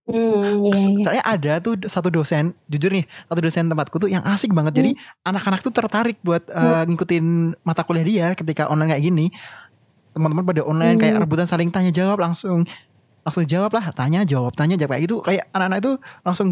Hmm, 0.09 0.65
iya, 0.65 0.73
iya. 0.73 1.03
Soalnya 1.05 1.25
ada 1.25 1.53
tuh 1.61 1.77
satu 1.85 2.09
dosen, 2.09 2.57
jujur 2.65 2.89
nih, 2.89 3.05
satu 3.29 3.39
dosen 3.45 3.69
tempatku 3.69 4.01
tuh 4.01 4.09
yang 4.09 4.25
asik 4.25 4.49
banget. 4.57 4.73
Hmm. 4.73 4.79
Jadi 4.81 4.91
anak-anak 5.21 5.61
tuh 5.61 5.69
tertarik 5.69 6.17
buat 6.25 6.49
uh, 6.49 6.83
ngikutin 6.89 7.53
mata 7.61 7.85
kuliah 7.85 8.05
dia 8.05 8.27
ketika 8.33 8.65
online 8.65 8.97
kayak 8.97 9.05
gini. 9.05 9.29
Teman-teman 10.17 10.49
pada 10.49 10.65
online 10.65 10.97
hmm. 10.97 11.03
kayak 11.05 11.15
rebutan 11.21 11.45
saling 11.45 11.69
tanya 11.69 11.93
jawab 11.93 12.17
langsung 12.17 12.65
langsung 13.29 13.45
jawab 13.45 13.69
lah 13.77 13.93
tanya 13.93 14.25
jawab 14.25 14.57
tanya 14.57 14.73
jawab 14.79 14.97
kayak 14.97 15.03
gitu 15.05 15.21
kayak 15.21 15.45
anak-anak 15.53 15.79
itu 15.85 15.91
langsung 16.25 16.47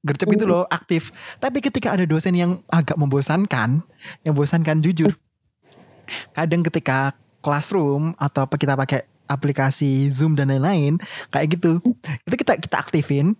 gercep 0.00 0.32
gitu 0.32 0.48
loh 0.48 0.64
aktif 0.70 1.10
tapi 1.42 1.60
ketika 1.60 1.92
ada 1.92 2.08
dosen 2.08 2.32
yang 2.32 2.62
agak 2.72 2.94
membosankan 2.96 3.84
yang 4.24 4.32
membosankan 4.32 4.80
jujur 4.80 5.12
kadang 6.32 6.64
ketika 6.64 7.12
classroom 7.42 8.14
atau 8.16 8.46
apa 8.46 8.54
kita 8.56 8.78
pakai 8.78 9.11
aplikasi 9.32 10.12
zoom 10.12 10.36
dan 10.36 10.52
lain-lain 10.52 11.00
kayak 11.32 11.58
gitu. 11.58 11.80
Itu 12.28 12.34
kita 12.36 12.60
kita 12.60 12.76
aktifin. 12.78 13.34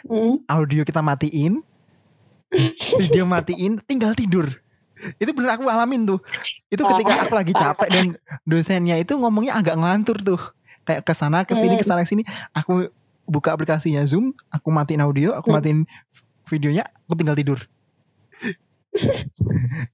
Mm. 0.00 0.40
audio 0.48 0.80
kita 0.84 1.04
matiin. 1.04 1.60
Video 2.96 3.28
matiin 3.28 3.80
tinggal 3.84 4.16
tidur. 4.16 4.48
Itu 5.20 5.32
bener 5.36 5.56
aku 5.56 5.68
alamin 5.68 6.08
tuh. 6.08 6.20
Itu 6.72 6.84
ketika 6.84 7.28
aku 7.28 7.34
lagi 7.36 7.52
capek 7.52 7.88
dan 7.88 8.06
dosennya 8.48 8.96
itu 9.00 9.16
ngomongnya 9.16 9.60
agak 9.60 9.76
ngelantur 9.76 10.16
tuh. 10.20 10.40
Kayak 10.88 11.04
ke 11.04 11.12
sana 11.12 11.44
ke 11.44 11.52
sini 11.52 11.76
ke 11.76 11.84
sana 11.84 12.04
ke 12.04 12.08
sini. 12.08 12.24
Aku 12.56 12.88
buka 13.30 13.54
aplikasinya 13.54 14.02
Zoom 14.02 14.34
aku 14.50 14.74
matiin 14.74 15.06
audio 15.06 15.38
aku 15.38 15.54
hmm. 15.54 15.56
matiin 15.56 15.78
videonya 16.50 16.90
aku 17.06 17.14
tinggal 17.14 17.38
tidur 17.38 17.62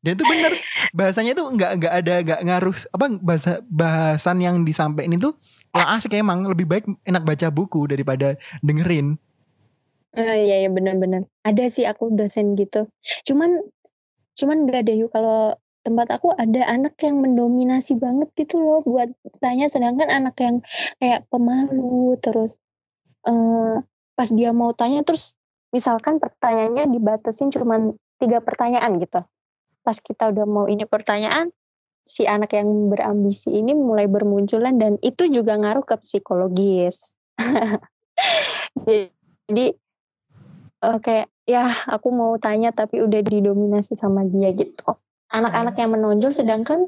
dan 0.02 0.10
itu 0.18 0.24
bener. 0.24 0.52
Bahasanya 0.92 1.32
itu 1.36 1.44
nggak 1.44 1.70
nggak 1.82 1.94
ada 1.94 2.14
nggak 2.22 2.40
ngaruh 2.46 2.76
apa 2.94 3.06
bahasa 3.22 3.52
bahasan 3.68 4.42
yang 4.42 4.62
disampaikan 4.66 5.14
itu 5.14 5.34
kurang 5.70 5.90
asik 5.96 6.16
emang. 6.16 6.44
Lebih 6.46 6.66
baik 6.66 6.84
enak 7.06 7.22
baca 7.22 7.48
buku 7.50 7.86
daripada 7.90 8.34
dengerin. 8.60 9.18
Uh, 10.16 10.36
iya 10.40 10.64
iya 10.64 10.70
benar-benar 10.72 11.28
ada 11.44 11.64
sih 11.68 11.84
aku 11.84 12.12
dosen 12.14 12.56
gitu. 12.56 12.88
Cuman 13.28 13.60
cuman 14.36 14.64
nggak 14.64 14.88
ada 14.88 14.92
yuk 14.96 15.12
kalau 15.12 15.56
tempat 15.84 16.18
aku 16.18 16.34
ada 16.34 16.66
anak 16.66 16.98
yang 17.04 17.22
mendominasi 17.22 18.00
banget 18.00 18.32
gitu 18.34 18.58
loh 18.58 18.82
buat 18.82 19.12
tanya. 19.38 19.68
Sedangkan 19.68 20.10
anak 20.10 20.34
yang 20.40 20.64
kayak 20.98 21.28
pemalu 21.30 22.16
terus 22.18 22.58
uh, 23.28 23.84
pas 24.16 24.28
dia 24.32 24.50
mau 24.56 24.72
tanya 24.72 25.04
terus 25.04 25.36
misalkan 25.74 26.16
pertanyaannya 26.16 26.88
dibatasin 26.88 27.52
cuma 27.52 27.92
tiga 28.16 28.38
pertanyaan 28.40 28.96
gitu. 29.00 29.20
Pas 29.82 29.96
kita 30.00 30.32
udah 30.32 30.46
mau 30.48 30.66
ini 30.66 30.84
pertanyaan 30.88 31.52
si 32.06 32.22
anak 32.26 32.54
yang 32.54 32.90
berambisi 32.90 33.58
ini 33.58 33.74
mulai 33.74 34.06
bermunculan 34.06 34.78
dan 34.78 34.94
itu 35.02 35.26
juga 35.26 35.58
ngaruh 35.58 35.82
ke 35.82 35.98
psikologis. 35.98 37.14
Jadi 38.86 39.66
uh, 40.86 40.98
kayak 41.02 41.28
ya 41.46 41.66
aku 41.90 42.08
mau 42.14 42.34
tanya 42.38 42.70
tapi 42.70 43.02
udah 43.02 43.20
didominasi 43.22 43.98
sama 43.98 44.22
dia 44.26 44.54
gitu. 44.54 44.96
Anak-anak 45.30 45.74
yang 45.78 45.90
menonjol 45.94 46.30
sedangkan 46.30 46.86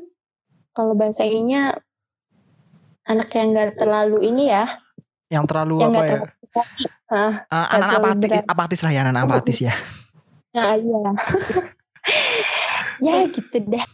kalau 0.70 0.94
bahasa 0.94 1.26
ininya 1.26 1.75
anak 3.08 3.28
yang 3.35 3.50
gak 3.50 3.75
terlalu 3.75 4.23
ini 4.23 4.54
ya. 4.54 4.64
Yang 5.28 5.44
terlalu 5.50 5.75
yang 5.82 5.92
apa 5.92 6.02
ya? 6.06 6.18
terlalu, 7.08 7.32
uh, 7.52 7.66
anak 7.75 7.88
apatis 7.99 8.30
apatis 8.44 8.80
lah 8.85 8.92
ya 8.92 9.00
anak 9.06 9.25
apatis 9.28 9.58
ya 9.64 9.75
nah 10.58 10.74
iya 10.74 11.00
ya 13.06 13.14
gitu 13.30 13.62
deh 13.62 13.86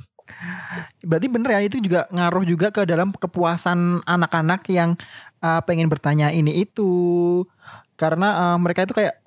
Berarti 1.04 1.26
bener 1.28 1.50
ya 1.52 1.60
itu 1.64 1.78
juga 1.80 2.08
ngaruh 2.10 2.44
juga 2.48 2.72
ke 2.72 2.88
dalam 2.88 3.12
kepuasan 3.12 4.04
anak-anak 4.08 4.66
yang 4.72 4.96
uh, 5.44 5.60
pengen 5.64 5.88
bertanya 5.92 6.32
ini 6.32 6.64
itu. 6.64 7.44
Karena 7.94 8.52
uh, 8.52 8.58
mereka 8.58 8.88
itu 8.88 8.96
kayak 8.96 9.20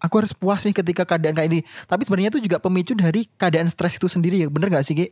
aku 0.00 0.24
harus 0.24 0.32
puas 0.32 0.62
nih 0.64 0.74
ketika 0.74 1.04
keadaan 1.04 1.34
kayak 1.36 1.48
ini. 1.50 1.60
Tapi 1.86 2.06
sebenarnya 2.06 2.30
itu 2.38 2.42
juga 2.42 2.62
pemicu 2.62 2.94
dari 2.94 3.26
keadaan 3.36 3.68
stres 3.68 3.98
itu 3.98 4.06
sendiri 4.06 4.46
ya. 4.46 4.48
Bener 4.48 4.70
gak 4.70 4.86
sih, 4.86 4.94
Ki? 4.96 5.06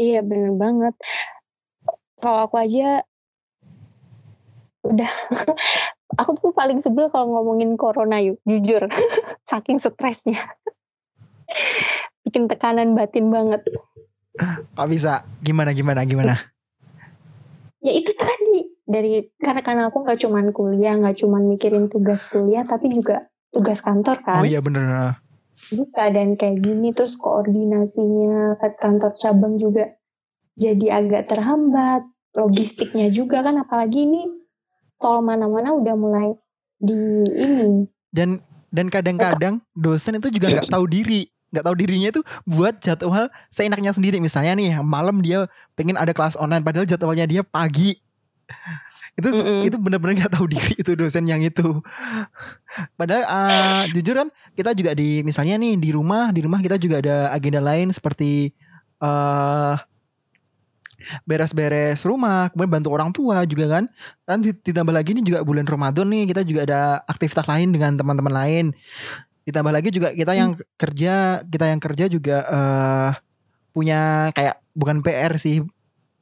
Iya, 0.00 0.24
bener 0.24 0.56
banget. 0.56 0.94
Kalau 2.20 2.48
aku 2.48 2.56
aja 2.60 3.04
udah 4.80 5.12
aku 6.20 6.30
tuh 6.40 6.52
paling 6.56 6.80
sebel 6.80 7.12
kalau 7.12 7.36
ngomongin 7.36 7.76
corona 7.76 8.16
yuk, 8.24 8.40
jujur. 8.48 8.88
Saking 9.50 9.82
stresnya. 9.82 10.38
Bikin 12.22 12.46
tekanan 12.46 12.94
batin 12.94 13.34
banget. 13.34 13.66
Kok 14.78 14.86
bisa? 14.86 15.26
Gimana 15.42 15.74
gimana 15.74 16.06
gimana? 16.06 16.38
Ya 17.82 17.92
itu 17.96 18.14
tadi 18.14 18.78
dari 18.86 19.26
karena 19.42 19.62
karena 19.66 19.82
aku 19.90 20.06
nggak 20.06 20.20
cuman 20.22 20.54
kuliah, 20.54 20.94
nggak 20.94 21.18
cuman 21.18 21.50
mikirin 21.50 21.90
tugas 21.90 22.30
kuliah, 22.30 22.62
tapi 22.62 22.94
juga 22.94 23.26
tugas 23.50 23.82
kantor 23.82 24.22
kan. 24.22 24.38
Oh 24.38 24.46
iya 24.46 24.62
bener. 24.62 25.18
Jadi 25.70 25.84
keadaan 25.90 26.38
kayak 26.38 26.62
gini 26.62 26.94
terus 26.94 27.18
koordinasinya 27.18 28.56
ke 28.62 28.78
kantor 28.78 29.12
cabang 29.18 29.58
juga 29.58 29.98
jadi 30.54 31.02
agak 31.02 31.26
terhambat. 31.26 32.06
Logistiknya 32.38 33.10
juga 33.10 33.42
kan 33.42 33.58
apalagi 33.58 34.06
ini 34.06 34.30
tol 35.02 35.26
mana-mana 35.26 35.74
udah 35.74 35.94
mulai 35.98 36.28
di 36.78 37.26
ini. 37.26 37.90
Dan 38.14 38.38
dan 38.70 38.86
kadang-kadang 38.88 39.58
dosen 39.74 40.18
itu 40.18 40.30
juga 40.30 40.50
nggak 40.50 40.70
tahu 40.70 40.86
diri. 40.86 41.26
Nggak 41.50 41.64
tahu 41.66 41.76
dirinya 41.82 42.08
itu 42.14 42.22
buat 42.46 42.78
jadwal 42.78 43.26
seenaknya 43.50 43.90
sendiri. 43.90 44.22
Misalnya 44.22 44.54
nih 44.54 44.78
malam 44.86 45.18
dia 45.18 45.50
pengen 45.74 45.98
ada 45.98 46.14
kelas 46.14 46.38
online 46.38 46.62
padahal 46.62 46.86
jadwalnya 46.86 47.26
dia 47.26 47.42
pagi. 47.42 47.98
Itu 49.18 49.34
mm 49.34 49.42
-mm. 49.42 49.60
itu 49.66 49.76
benar-benar 49.82 50.14
nggak 50.22 50.32
tahu 50.38 50.46
diri 50.46 50.78
itu 50.78 50.94
dosen 50.94 51.26
yang 51.26 51.42
itu. 51.42 51.82
Padahal 52.94 53.26
uh, 53.26 53.82
jujur 53.90 54.14
kan 54.14 54.28
kita 54.54 54.70
juga 54.78 54.94
di 54.94 55.26
misalnya 55.26 55.58
nih 55.58 55.74
di 55.82 55.90
rumah 55.90 56.30
di 56.30 56.40
rumah 56.46 56.62
kita 56.62 56.78
juga 56.78 57.02
ada 57.02 57.34
agenda 57.34 57.58
lain 57.58 57.90
seperti 57.90 58.54
uh, 59.02 59.74
beres-beres 61.24 62.02
rumah, 62.06 62.48
kemudian 62.52 62.80
bantu 62.80 62.88
orang 62.94 63.10
tua 63.10 63.44
juga 63.44 63.80
kan. 63.80 63.84
Dan 64.28 64.44
ditambah 64.44 64.94
lagi 64.94 65.16
ini 65.16 65.22
juga 65.26 65.44
bulan 65.44 65.66
Ramadan 65.66 66.06
nih, 66.08 66.30
kita 66.30 66.42
juga 66.46 66.60
ada 66.66 66.80
aktivitas 67.08 67.46
lain 67.48 67.72
dengan 67.74 67.96
teman-teman 67.98 68.34
lain 68.34 68.66
ditambah 69.50 69.72
lagi 69.72 69.90
juga 69.90 70.12
kita 70.14 70.32
yang 70.36 70.54
hmm. 70.54 70.62
kerja 70.78 71.14
kita 71.48 71.66
yang 71.66 71.80
kerja 71.80 72.04
juga 72.06 72.36
uh, 72.46 73.10
punya 73.74 74.30
kayak 74.36 74.62
bukan 74.78 75.02
PR 75.02 75.34
sih 75.40 75.64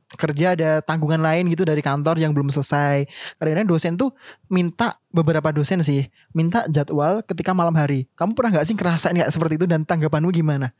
kerja 0.08 0.56
ada 0.56 0.80
tanggungan 0.80 1.20
lain 1.20 1.52
gitu 1.52 1.68
dari 1.68 1.84
kantor 1.84 2.16
yang 2.16 2.32
belum 2.32 2.48
selesai. 2.48 3.04
Kadang-kadang 3.36 3.68
dosen 3.68 3.92
tuh 4.00 4.16
minta 4.48 4.96
beberapa 5.12 5.52
dosen 5.52 5.84
sih 5.84 6.08
minta 6.32 6.64
jadwal 6.72 7.20
ketika 7.20 7.52
malam 7.52 7.76
hari. 7.76 8.08
Kamu 8.16 8.32
pernah 8.32 8.56
nggak 8.56 8.66
sih 8.72 8.72
ngerasain 8.72 9.12
nggak 9.12 9.28
seperti 9.28 9.60
itu 9.60 9.68
dan 9.68 9.84
tanggapanmu 9.84 10.32
gimana? 10.32 10.72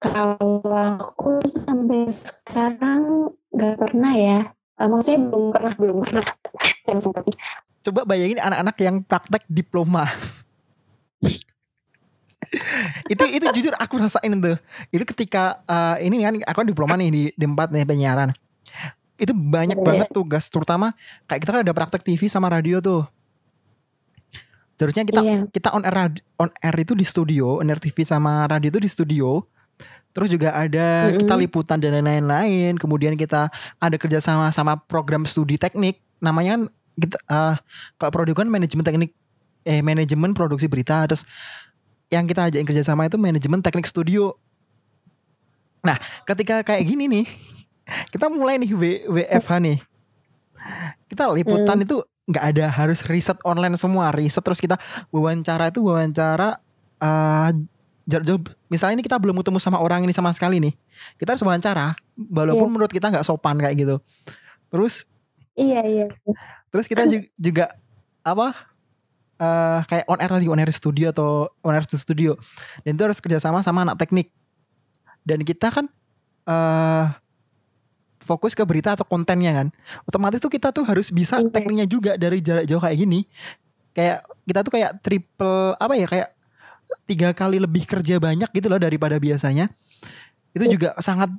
Kalau 0.00 0.64
aku 0.96 1.44
sampai 1.44 2.08
sekarang 2.08 3.32
nggak 3.52 3.76
pernah 3.76 4.12
ya. 4.16 4.38
Uh, 4.80 4.88
maksudnya 4.88 5.28
belum 5.28 5.52
pernah 5.52 5.72
belum 5.76 5.96
pernah 6.08 6.24
coba 7.80 8.04
bayangin 8.04 8.40
anak-anak 8.40 8.76
yang 8.80 8.96
praktek 9.04 9.44
diploma 9.48 10.04
itu 13.12 13.24
itu 13.30 13.44
jujur 13.56 13.74
aku 13.78 13.96
rasain 14.00 14.36
tuh 14.40 14.56
itu 14.92 15.04
ketika 15.16 15.64
uh, 15.64 15.96
ini 16.00 16.24
kan 16.24 16.34
aku 16.44 16.56
kan 16.64 16.68
diploma 16.68 16.94
nih 17.00 17.08
di, 17.08 17.22
di 17.32 17.44
empat 17.48 17.72
nih 17.72 17.88
penyiaran 17.88 18.30
itu 19.20 19.32
banyak 19.36 19.80
yeah. 19.80 19.86
banget 19.86 20.08
tugas 20.12 20.48
terutama 20.48 20.92
kayak 21.28 21.40
kita 21.44 21.50
kan 21.56 21.60
ada 21.64 21.76
praktek 21.76 22.04
TV 22.04 22.28
sama 22.28 22.52
radio 22.52 22.80
tuh 22.80 23.04
Seharusnya 24.80 25.04
kita 25.04 25.20
yeah. 25.20 25.44
kita 25.52 25.76
on 25.76 25.84
air 25.84 26.08
on 26.40 26.48
air 26.64 26.72
itu 26.80 26.96
di 26.96 27.04
studio, 27.04 27.60
on 27.60 27.68
air 27.68 27.76
TV 27.76 28.00
sama 28.00 28.48
radio 28.48 28.72
itu 28.72 28.80
di 28.80 28.88
studio. 28.88 29.44
Terus 30.10 30.28
juga 30.28 30.50
ada 30.50 31.06
mm 31.06 31.10
-hmm. 31.10 31.18
kita 31.22 31.34
liputan 31.38 31.78
dan 31.78 32.02
lain-lain. 32.02 32.74
Kemudian 32.76 33.14
kita 33.14 33.48
ada 33.78 33.96
kerjasama 33.96 34.50
sama 34.50 34.78
program 34.90 35.22
studi 35.22 35.54
teknik. 35.54 36.02
Namanya 36.18 36.58
kan 36.58 36.62
kita 36.98 37.16
uh, 37.30 37.56
kalau 37.96 38.10
produk 38.12 38.44
kan 38.44 38.48
manajemen 38.50 38.82
teknik 38.82 39.14
eh 39.68 39.84
manajemen 39.84 40.32
produksi 40.32 40.66
berita 40.66 41.04
terus 41.04 41.28
yang 42.10 42.26
kita 42.26 42.50
ajakin 42.50 42.66
kerjasama 42.66 43.06
itu 43.06 43.16
manajemen 43.16 43.62
teknik 43.62 43.86
studio. 43.86 44.34
Nah, 45.80 45.96
ketika 46.26 46.60
kayak 46.66 46.84
gini 46.84 47.06
nih, 47.08 47.26
kita 48.12 48.28
mulai 48.28 48.60
nih 48.60 48.72
w, 48.74 48.82
WFH 49.08 49.52
nih. 49.62 49.78
Kita 51.08 51.30
liputan 51.32 51.80
hmm. 51.80 51.86
itu 51.88 51.96
nggak 52.28 52.44
ada 52.54 52.66
harus 52.68 53.00
riset 53.06 53.38
online 53.46 53.78
semua, 53.78 54.12
riset 54.12 54.42
terus 54.44 54.60
kita 54.60 54.76
wawancara 55.14 55.70
itu 55.72 55.80
wawancara 55.82 56.60
uh, 57.00 57.50
jauh 58.10 58.42
misalnya 58.66 58.98
ini 58.98 59.04
kita 59.06 59.16
belum 59.22 59.38
ketemu 59.38 59.62
sama 59.62 59.78
orang 59.78 60.02
ini 60.02 60.10
sama 60.10 60.34
sekali 60.34 60.58
nih. 60.58 60.74
Kita 61.16 61.38
harus 61.38 61.42
wawancara 61.46 61.94
walaupun 62.18 62.66
yeah. 62.66 62.74
menurut 62.74 62.90
kita 62.90 63.08
nggak 63.08 63.22
sopan 63.22 63.56
kayak 63.62 63.78
gitu. 63.78 63.96
Terus 64.74 65.06
Iya, 65.60 65.80
iya. 65.84 66.06
Terus 66.72 66.86
kita 66.88 67.04
juga, 67.10 67.26
juga 67.46 67.64
apa? 68.24 68.48
Uh, 69.40 69.80
kayak 69.88 70.04
on 70.04 70.20
air 70.20 70.28
tadi 70.28 70.46
on 70.52 70.60
air 70.60 70.68
studio 70.68 71.16
atau 71.16 71.48
on 71.64 71.72
air 71.72 71.80
studio 71.88 72.36
dan 72.84 72.92
itu 72.92 73.02
harus 73.08 73.24
kerjasama 73.24 73.64
sama 73.64 73.88
anak 73.88 73.96
teknik 73.96 74.28
dan 75.24 75.40
kita 75.40 75.72
kan 75.72 75.88
uh, 76.44 77.08
fokus 78.20 78.52
ke 78.52 78.60
berita 78.68 78.92
atau 78.92 79.08
kontennya 79.08 79.56
kan 79.56 79.72
otomatis 80.04 80.44
tuh 80.44 80.52
kita 80.52 80.76
tuh 80.76 80.84
harus 80.84 81.08
bisa 81.08 81.40
iya. 81.40 81.48
tekniknya 81.48 81.88
juga 81.88 82.20
dari 82.20 82.44
jarak 82.44 82.68
jauh 82.68 82.84
kayak 82.84 83.00
gini 83.00 83.24
kayak 83.96 84.28
kita 84.44 84.60
tuh 84.60 84.72
kayak 84.76 85.00
triple 85.00 85.72
apa 85.80 85.94
ya 85.96 86.04
kayak 86.04 86.28
tiga 87.06 87.34
kali 87.34 87.58
lebih 87.58 87.84
kerja 87.84 88.18
banyak 88.22 88.50
gitu 88.54 88.66
loh 88.70 88.80
daripada 88.80 89.18
biasanya 89.18 89.66
itu 90.54 90.64
iya. 90.66 90.72
juga 90.72 90.88
sangat 90.98 91.30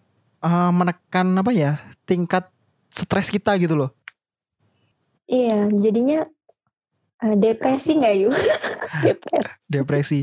uh, 0.44 0.72
menekan 0.72 1.32
apa 1.36 1.52
ya 1.52 1.80
tingkat 2.08 2.48
stres 2.92 3.32
kita 3.32 3.56
gitu 3.60 3.76
loh 3.76 3.92
Iya, 5.32 5.72
jadinya 5.80 6.28
uh, 7.24 7.36
depresi 7.40 7.96
nggak 7.96 8.16
yuk? 8.20 8.36
depresi. 9.08 9.56
Depresi. 9.72 10.20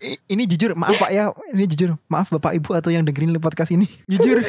Ini 0.00 0.48
jujur, 0.48 0.76
maaf 0.76 0.96
Pak 0.96 1.12
ya, 1.12 1.32
ini 1.52 1.64
jujur, 1.68 1.96
maaf 2.08 2.28
Bapak 2.32 2.56
Ibu 2.56 2.72
atau 2.76 2.92
yang 2.92 3.04
dengerin 3.04 3.36
podcast 3.40 3.72
ini, 3.72 3.88
jujur. 4.12 4.44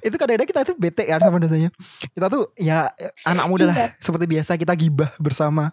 itu 0.00 0.14
kadang-kadang 0.14 0.48
kita 0.48 0.62
tuh 0.62 0.76
bete 0.76 1.08
ya 1.08 1.20
sama 1.20 1.40
dosanya. 1.40 1.72
Kita 2.12 2.28
tuh 2.28 2.52
ya 2.56 2.88
anak 3.32 3.46
muda 3.48 3.64
lah, 3.68 3.76
iya. 3.76 3.88
seperti 4.00 4.24
biasa 4.28 4.60
kita 4.60 4.76
gibah 4.76 5.12
bersama. 5.16 5.72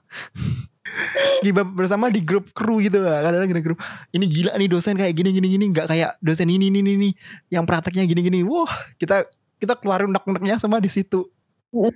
Gibah 1.43 1.65
bersama 1.65 2.09
di 2.13 2.21
grup 2.23 2.53
kru 2.53 2.79
gitu. 2.79 3.01
Kadang-kadang 3.03 3.49
di 3.51 3.65
grup, 3.65 3.79
ini 4.13 4.25
gila 4.29 4.55
nih 4.57 4.69
dosen 4.69 4.95
kayak 4.95 5.13
gini 5.17 5.33
gini 5.33 5.47
gini, 5.51 5.65
nggak 5.73 5.87
kayak 5.89 6.17
dosen 6.21 6.49
ini 6.49 6.69
ini 6.69 6.79
ini 6.81 7.09
yang 7.49 7.67
prakteknya 7.67 8.05
gini 8.05 8.21
gini. 8.23 8.39
Wah, 8.45 8.69
kita 9.01 9.25
kita 9.57 9.79
keluarin 9.79 10.11
unek-uneknya 10.11 10.59
sama 10.59 10.79
di 10.83 10.91
situ. 10.91 11.27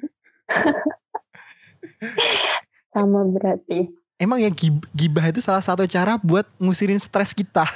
Sama 2.94 3.22
berarti. 3.30 3.90
Emang 4.18 4.42
ya 4.42 4.50
gibah 4.98 5.26
itu 5.30 5.38
salah 5.46 5.62
satu 5.62 5.86
cara 5.86 6.18
buat 6.18 6.50
ngusirin 6.58 6.98
stres 6.98 7.38
kita. 7.38 7.70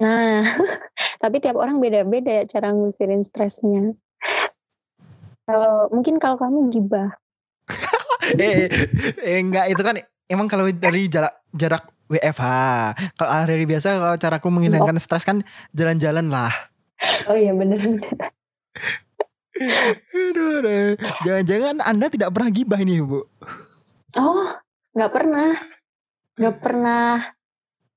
Nah, 0.00 0.40
tapi 1.22 1.42
tiap 1.42 1.60
orang 1.60 1.82
beda-beda 1.82 2.40
ya 2.40 2.44
cara 2.48 2.72
ngusirin 2.72 3.20
stresnya. 3.20 3.92
Kalau 5.44 5.92
mungkin 5.92 6.16
kalau 6.16 6.40
kamu 6.40 6.72
gibah. 6.72 7.12
eh, 8.40 8.72
eh, 9.20 9.36
enggak 9.36 9.68
itu 9.68 9.82
kan 9.84 10.00
emang 10.28 10.46
kalau 10.46 10.68
dari 10.68 11.08
jarak 11.08 11.34
jarak 11.56 11.88
WFH. 12.08 12.46
Kalau 13.20 13.30
hari 13.30 13.68
biasa 13.68 14.00
kalau 14.00 14.16
caraku 14.16 14.48
menghilangkan 14.48 14.96
oh. 14.96 15.02
stres 15.02 15.28
kan 15.28 15.44
jalan-jalan 15.76 16.32
lah. 16.32 16.52
Oh 17.28 17.36
iya 17.36 17.52
benar. 17.52 17.78
Jangan-jangan 21.26 21.84
Anda 21.84 22.06
tidak 22.08 22.30
pernah 22.32 22.50
gibah 22.50 22.80
ini, 22.80 23.02
Bu? 23.02 23.26
Oh, 24.16 24.48
nggak 24.96 25.12
pernah. 25.12 25.52
Nggak 26.40 26.56
pernah. 26.62 27.20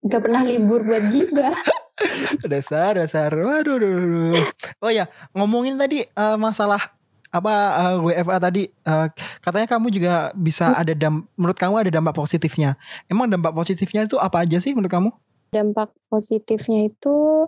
Nggak 0.02 0.22
pernah 0.22 0.42
libur 0.44 0.82
buat 0.84 1.06
gibah. 1.14 1.54
dasar, 2.52 2.98
dasar. 2.98 3.30
Waduh, 3.32 3.78
waduh, 3.78 3.92
waduh. 3.94 4.34
Oh 4.82 4.92
ya, 4.92 5.06
ngomongin 5.38 5.78
tadi 5.78 6.02
uh, 6.18 6.36
masalah 6.36 6.94
apa 7.32 7.54
uh, 7.80 7.96
eh, 8.12 8.22
WFA 8.22 8.38
tadi 8.44 8.64
uh, 8.84 9.08
katanya 9.40 9.68
kamu 9.72 9.88
juga 9.96 10.36
bisa 10.36 10.76
hmm. 10.76 10.82
ada 10.84 10.94
dam 10.94 11.14
menurut 11.40 11.58
kamu 11.58 11.76
ada 11.88 11.92
dampak 11.92 12.16
positifnya. 12.20 12.76
Emang 13.08 13.32
dampak 13.32 13.56
positifnya 13.56 14.04
itu 14.04 14.20
apa 14.20 14.44
aja 14.44 14.60
sih 14.60 14.76
menurut 14.76 14.92
kamu? 14.92 15.10
Dampak 15.56 15.96
positifnya 16.12 16.92
itu 16.92 17.48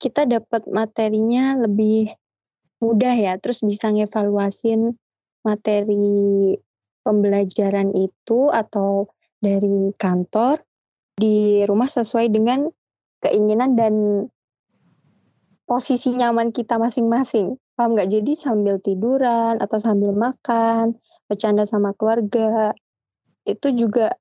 kita 0.00 0.24
dapat 0.26 0.66
materinya 0.66 1.56
lebih 1.60 2.10
mudah 2.82 3.14
ya, 3.14 3.38
terus 3.38 3.62
bisa 3.62 3.92
ngevaluasin 3.94 4.98
materi 5.46 6.58
pembelajaran 7.06 7.94
itu 7.94 8.50
atau 8.50 9.06
dari 9.38 9.94
kantor 9.94 10.58
di 11.14 11.62
rumah 11.66 11.86
sesuai 11.86 12.30
dengan 12.34 12.66
keinginan 13.22 13.78
dan 13.78 13.94
posisi 15.66 16.18
nyaman 16.18 16.50
kita 16.50 16.78
masing-masing. 16.82 17.54
Paham 17.72 17.96
nggak? 17.96 18.08
Jadi 18.12 18.32
sambil 18.36 18.76
tiduran 18.78 19.58
atau 19.58 19.78
sambil 19.80 20.12
makan, 20.12 20.96
bercanda 21.26 21.64
sama 21.64 21.96
keluarga, 21.96 22.76
itu 23.48 23.68
juga 23.74 24.12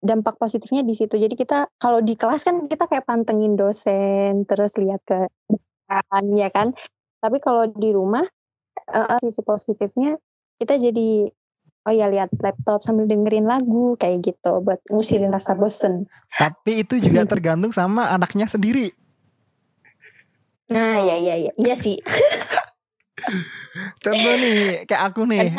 dampak 0.00 0.40
positifnya 0.40 0.80
di 0.80 0.96
situ. 0.96 1.20
Jadi 1.20 1.36
kita 1.36 1.68
kalau 1.76 2.00
di 2.00 2.16
kelas 2.16 2.48
kan 2.48 2.56
kita 2.66 2.88
kayak 2.88 3.04
pantengin 3.04 3.54
dosen, 3.54 4.48
terus 4.48 4.80
lihat 4.80 5.04
ke 5.04 5.28
depan, 5.52 6.24
ya 6.32 6.48
kan. 6.48 6.72
Tapi 7.20 7.36
kalau 7.38 7.68
di 7.68 7.92
rumah 7.92 8.24
uh, 8.90 9.18
sisi 9.20 9.44
positifnya 9.44 10.16
kita 10.56 10.80
jadi 10.80 11.28
oh 11.84 11.92
ya 11.92 12.08
lihat 12.08 12.32
laptop 12.40 12.84
sambil 12.84 13.08
dengerin 13.08 13.48
lagu 13.48 13.96
kayak 13.96 14.24
gitu 14.24 14.60
buat 14.64 14.80
ngusirin 14.88 15.32
rasa 15.32 15.56
bosen. 15.56 16.08
Tapi 16.32 16.84
itu 16.84 17.00
juga 17.00 17.28
tergantung 17.28 17.72
sama 17.72 18.08
anaknya 18.08 18.48
sendiri. 18.48 18.92
Nah, 20.70 21.02
ya 21.02 21.16
ya 21.18 21.34
ya. 21.34 21.52
Iya 21.58 21.74
sih. 21.74 21.98
Contoh 24.02 24.34
nih, 24.40 24.84
kayak 24.88 25.02
aku 25.12 25.22
nih, 25.30 25.54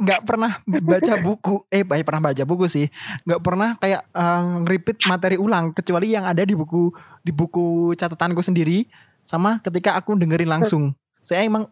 nggak 0.00 0.22
pernah 0.24 0.62
baca 0.64 1.14
buku, 1.20 1.66
eh 1.68 1.84
baik 1.84 2.08
pernah 2.08 2.32
baca 2.32 2.42
buku 2.48 2.64
sih, 2.70 2.86
nggak 3.28 3.42
pernah 3.44 3.76
kayak 3.76 4.08
uh, 4.16 4.64
repeat 4.64 5.04
materi 5.06 5.36
ulang 5.36 5.76
kecuali 5.76 6.14
yang 6.16 6.24
ada 6.24 6.42
di 6.46 6.56
buku 6.56 6.88
di 7.20 7.30
buku 7.34 7.92
catatanku 7.92 8.40
sendiri, 8.40 8.88
sama 9.26 9.60
ketika 9.60 9.98
aku 9.98 10.16
dengerin 10.16 10.48
langsung. 10.48 10.96
Saya 11.20 11.44
emang 11.44 11.68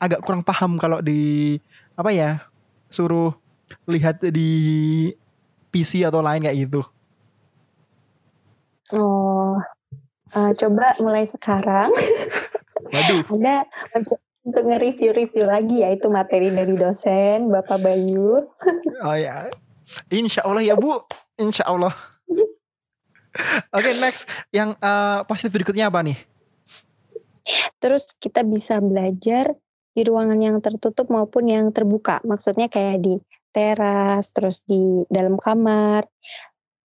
agak 0.00 0.24
kurang 0.24 0.44
paham 0.44 0.76
kalau 0.76 1.00
di 1.00 1.56
apa 1.96 2.10
ya 2.12 2.30
suruh 2.92 3.32
lihat 3.88 4.22
di 4.22 4.50
PC 5.74 6.06
atau 6.06 6.22
lain 6.22 6.44
kayak 6.46 6.68
gitu. 6.68 6.82
Oh, 8.94 9.58
uh, 10.30 10.50
coba 10.54 10.94
mulai 11.02 11.26
sekarang. 11.26 11.90
Waduh. 12.86 13.22
Anda 13.34 13.66
untuk 14.46 14.62
nge-review-review 14.62 15.44
lagi 15.44 15.82
ya 15.82 15.90
itu 15.90 16.06
materi 16.06 16.54
dari 16.54 16.78
dosen 16.78 17.50
Bapak 17.50 17.82
Bayu. 17.82 18.46
oh 19.02 19.16
ya, 19.18 19.50
Insya 20.14 20.46
Allah 20.46 20.62
ya 20.62 20.78
Bu, 20.78 21.02
Insya 21.34 21.66
Allah. 21.66 21.92
Oke 23.74 23.84
okay, 23.84 23.94
next, 24.00 24.30
yang 24.54 24.78
uh, 24.78 25.26
positif 25.26 25.52
berikutnya 25.52 25.90
apa 25.90 26.00
nih? 26.06 26.16
Terus 27.82 28.16
kita 28.16 28.46
bisa 28.46 28.80
belajar 28.80 29.52
di 29.92 30.02
ruangan 30.06 30.40
yang 30.40 30.56
tertutup 30.62 31.10
maupun 31.12 31.50
yang 31.50 31.68
terbuka. 31.74 32.22
Maksudnya 32.24 32.72
kayak 32.72 33.04
di 33.04 33.14
teras, 33.52 34.32
terus 34.32 34.64
di 34.64 35.04
dalam 35.12 35.36
kamar. 35.36 36.08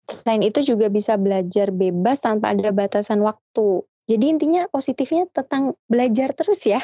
Selain 0.08 0.40
itu 0.40 0.64
juga 0.64 0.88
bisa 0.88 1.20
belajar 1.20 1.68
bebas 1.68 2.24
tanpa 2.24 2.56
ada 2.56 2.72
batasan 2.72 3.20
waktu. 3.20 3.84
Jadi 4.08 4.24
intinya 4.24 4.64
positifnya 4.72 5.28
tentang 5.28 5.76
belajar 5.84 6.32
terus 6.32 6.64
ya. 6.64 6.80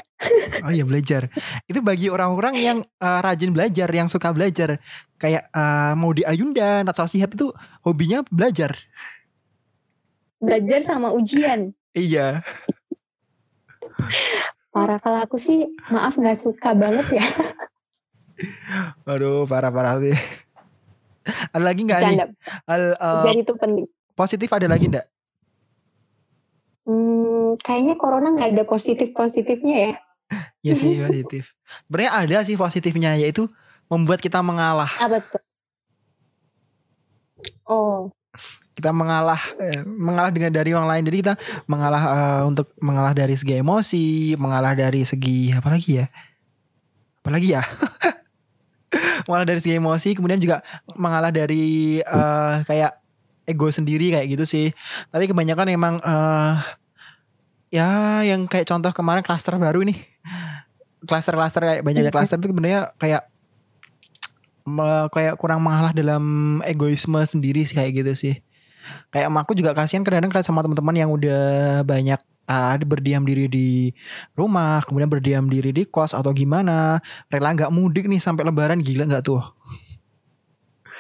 Oh 0.61 0.69
iya 0.69 0.85
belajar. 0.85 1.33
Itu 1.65 1.81
bagi 1.81 2.13
orang-orang 2.13 2.53
yang 2.61 2.79
uh, 3.01 3.25
rajin 3.25 3.57
belajar, 3.57 3.89
yang 3.89 4.13
suka 4.13 4.29
belajar. 4.37 4.77
Kayak 5.17 5.49
uh, 5.57 5.97
mau 5.97 6.13
di 6.13 6.21
Ayunda, 6.21 6.85
Natsal 6.85 7.09
Sihab 7.09 7.33
itu 7.33 7.49
hobinya 7.81 8.21
belajar. 8.29 8.77
Belajar 10.37 10.85
sama 10.85 11.17
ujian. 11.17 11.65
Iya. 11.97 12.45
Parah 14.69 15.01
kalau 15.01 15.25
aku 15.25 15.41
sih 15.41 15.65
maaf 15.89 16.21
nggak 16.21 16.37
suka 16.37 16.77
banget 16.77 17.09
ya. 17.09 17.25
Waduh 19.09 19.49
parah-parah 19.49 19.97
sih. 19.97 20.13
Ada 21.57 21.65
lagi 21.65 21.89
nggak 21.89 22.01
nih? 22.05 22.17
Al, 22.69 23.01
uh, 23.01 23.25
Jadi 23.33 23.41
itu 23.49 23.55
penting. 23.57 23.87
Positif 24.13 24.53
ada 24.53 24.69
lagi 24.69 24.93
nggak? 24.93 25.14
Hmm, 26.85 27.57
kayaknya 27.65 27.97
corona 27.97 28.37
nggak 28.37 28.53
ada 28.57 28.65
positif-positifnya 28.69 29.77
ya. 29.89 29.93
Iya 30.65 30.75
sih 30.77 31.01
positif. 31.01 31.45
Sebenarnya 31.89 32.13
ada 32.13 32.39
sih 32.45 32.57
positifnya 32.57 33.17
yaitu 33.17 33.49
membuat 33.89 34.21
kita 34.21 34.41
mengalah. 34.41 34.89
Apa 35.01 35.21
tuh? 35.21 35.43
Oh. 37.65 38.13
Kita 38.75 38.91
mengalah, 38.91 39.39
eh, 39.63 39.87
mengalah 39.87 40.35
dengan 40.35 40.51
dari 40.51 40.75
orang 40.75 40.91
lain. 40.91 41.05
Jadi 41.07 41.17
kita 41.23 41.35
mengalah 41.71 42.03
uh, 42.03 42.43
untuk 42.51 42.75
mengalah 42.83 43.15
dari 43.15 43.39
segi 43.39 43.63
emosi, 43.63 44.35
mengalah 44.35 44.75
dari 44.75 45.07
segi 45.07 45.55
apa 45.55 45.71
lagi 45.71 46.03
ya? 46.03 46.07
Apa 47.23 47.31
lagi 47.31 47.49
ya? 47.55 47.63
mengalah 49.31 49.47
dari 49.47 49.61
segi 49.63 49.79
emosi, 49.79 50.19
kemudian 50.19 50.43
juga 50.43 50.67
mengalah 50.99 51.31
dari 51.31 52.03
uh, 52.03 52.67
kayak 52.67 53.04
ego 53.45 53.69
sendiri 53.69 54.13
kayak 54.13 54.27
gitu 54.33 54.45
sih. 54.45 54.67
Tapi 55.13 55.29
kebanyakan 55.31 55.69
emang 55.73 55.95
uh, 56.01 56.61
ya 57.73 58.21
yang 58.25 58.47
kayak 58.49 58.69
contoh 58.69 58.93
kemarin 58.93 59.25
klaster 59.25 59.57
baru 59.57 59.85
ini. 59.85 59.97
Klaster-klaster 61.05 61.61
kayak 61.61 61.83
banyaknya 61.85 62.09
klaster 62.09 62.41
itu 62.41 62.49
sebenarnya 62.49 62.97
kayak 62.97 63.29
me, 64.65 65.09
kayak 65.13 65.37
kurang 65.37 65.61
mengalah 65.61 65.93
dalam 65.93 66.59
egoisme 66.65 67.21
sendiri 67.21 67.69
sih 67.69 67.77
kayak 67.77 67.93
gitu 68.01 68.13
sih. 68.17 68.35
Kayak 69.13 69.33
aku 69.33 69.53
juga 69.57 69.77
kasihan 69.77 70.05
kadang-kadang 70.05 70.45
sama 70.45 70.65
teman-teman 70.65 70.97
yang 70.97 71.11
udah 71.13 71.85
banyak 71.85 72.21
uh, 72.49 72.77
berdiam 72.85 73.25
diri 73.25 73.49
di 73.49 73.69
rumah, 74.37 74.85
kemudian 74.85 75.09
berdiam 75.09 75.45
diri 75.49 75.73
di 75.73 75.85
kos 75.89 76.13
atau 76.13 76.33
gimana, 76.33 77.01
rela 77.33 77.53
nggak 77.53 77.73
mudik 77.73 78.09
nih 78.09 78.21
sampai 78.21 78.45
lebaran 78.49 78.81
gila 78.85 79.09
nggak 79.09 79.25
tuh? 79.25 79.41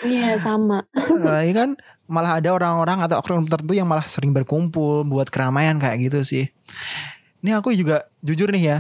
Iya 0.02 0.34
sama. 0.42 0.82
Ini 0.98 1.54
kan 1.54 1.78
malah 2.10 2.42
ada 2.42 2.50
orang-orang 2.52 3.00
atau 3.06 3.22
oknum 3.22 3.46
tertentu 3.46 3.78
yang 3.78 3.88
malah 3.88 4.04
sering 4.10 4.34
berkumpul 4.34 5.06
buat 5.06 5.30
keramaian 5.30 5.78
kayak 5.78 6.10
gitu 6.10 6.20
sih. 6.26 6.44
Ini 7.44 7.60
aku 7.60 7.76
juga 7.76 8.10
jujur 8.24 8.50
nih 8.50 8.64
ya. 8.64 8.78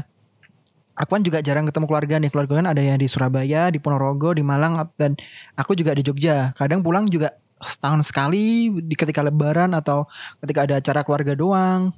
Aku 0.94 1.18
kan 1.18 1.22
juga 1.26 1.42
jarang 1.42 1.66
ketemu 1.66 1.86
keluarga 1.86 2.14
nih. 2.18 2.30
Keluarga 2.30 2.54
kan 2.62 2.68
ada 2.70 2.82
yang 2.82 2.98
di 2.98 3.06
Surabaya, 3.10 3.70
di 3.70 3.78
Ponorogo, 3.82 4.34
di 4.34 4.42
Malang 4.42 4.78
dan 4.98 5.14
aku 5.54 5.74
juga 5.78 5.94
di 5.94 6.02
Jogja. 6.06 6.54
Kadang 6.54 6.82
pulang 6.82 7.06
juga 7.06 7.34
setahun 7.62 8.04
sekali 8.06 8.70
di 8.82 8.94
ketika 8.94 9.22
lebaran 9.24 9.72
atau 9.72 10.06
ketika 10.42 10.66
ada 10.66 10.74
acara 10.78 11.00
keluarga 11.02 11.32
doang. 11.34 11.90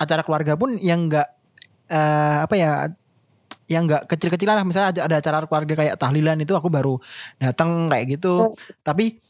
Acara 0.00 0.24
keluarga 0.24 0.56
pun 0.56 0.80
yang 0.80 1.12
enggak 1.12 1.28
uh, 1.92 2.48
apa 2.48 2.54
ya 2.56 2.70
yang 3.68 3.88
enggak 3.88 4.04
kecil-kecilan 4.12 4.60
lah 4.60 4.64
misalnya 4.66 4.88
ada, 4.92 5.00
ada 5.08 5.16
acara 5.24 5.36
keluarga 5.48 5.72
kayak 5.72 5.96
tahlilan 5.96 6.36
itu 6.40 6.52
aku 6.52 6.68
baru 6.68 7.00
datang 7.40 7.88
kayak 7.88 8.20
gitu. 8.20 8.52
Oh. 8.52 8.56
Tapi 8.84 9.20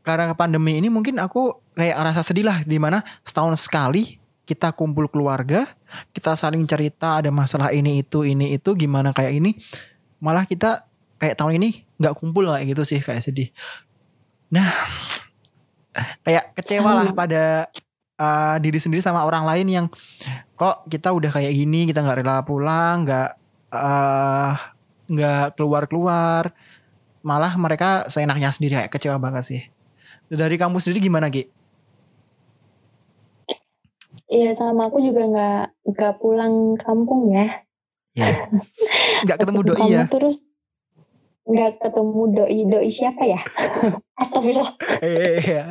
karena 0.00 0.32
pandemi 0.32 0.80
ini 0.80 0.88
mungkin 0.88 1.20
aku 1.20 1.60
kayak 1.76 1.96
rasa 2.00 2.24
sedih 2.24 2.48
lah 2.48 2.64
di 2.64 2.80
mana 2.80 3.04
setahun 3.22 3.60
sekali 3.60 4.18
kita 4.48 4.74
kumpul 4.74 5.06
keluarga, 5.06 5.62
kita 6.10 6.34
saling 6.34 6.66
cerita 6.66 7.22
ada 7.22 7.30
masalah 7.30 7.70
ini 7.70 8.02
itu 8.02 8.26
ini 8.26 8.58
itu 8.58 8.74
gimana 8.74 9.14
kayak 9.14 9.38
ini, 9.38 9.54
malah 10.18 10.42
kita 10.42 10.90
kayak 11.22 11.38
tahun 11.38 11.62
ini 11.62 11.86
nggak 12.02 12.18
kumpul 12.18 12.50
kayak 12.50 12.74
gitu 12.74 12.82
sih 12.82 12.98
kayak 12.98 13.22
sedih. 13.22 13.54
Nah, 14.50 14.66
kayak 16.26 16.58
kecewa 16.58 16.98
lah 16.98 17.14
pada 17.14 17.70
uh, 18.18 18.56
diri 18.58 18.82
sendiri 18.82 18.98
sama 18.98 19.22
orang 19.22 19.46
lain 19.46 19.66
yang 19.70 19.86
kok 20.58 20.82
kita 20.90 21.14
udah 21.14 21.30
kayak 21.30 21.54
gini 21.54 21.86
kita 21.86 22.02
nggak 22.02 22.26
rela 22.26 22.42
pulang, 22.42 23.06
nggak 23.06 23.39
nggak 25.10 25.58
keluar 25.58 25.86
keluar, 25.90 26.44
malah 27.22 27.52
mereka 27.58 28.06
seenaknya 28.06 28.50
sendiri 28.54 28.78
kayak 28.78 28.92
kecewa 28.92 29.18
banget 29.18 29.44
sih. 29.46 29.62
Dari 30.30 30.54
kamu 30.54 30.78
sendiri 30.78 31.10
gimana 31.10 31.26
Ki? 31.26 31.50
Iya 34.30 34.54
sama 34.54 34.86
aku 34.86 35.02
juga 35.02 35.26
nggak 35.26 35.90
nggak 35.90 36.14
pulang 36.22 36.78
kampung 36.78 37.34
ya. 37.34 37.66
Iya. 38.14 38.26
Nggak 39.26 39.38
ketemu 39.42 39.60
doi 39.66 39.86
ya. 39.90 40.06
Terus 40.06 40.54
nggak 41.50 41.82
ketemu 41.82 42.22
doi 42.30 42.58
doi 42.70 42.90
siapa 42.90 43.26
ya? 43.26 43.40
Astagfirullah. 44.22 44.74
Iya. 45.02 45.64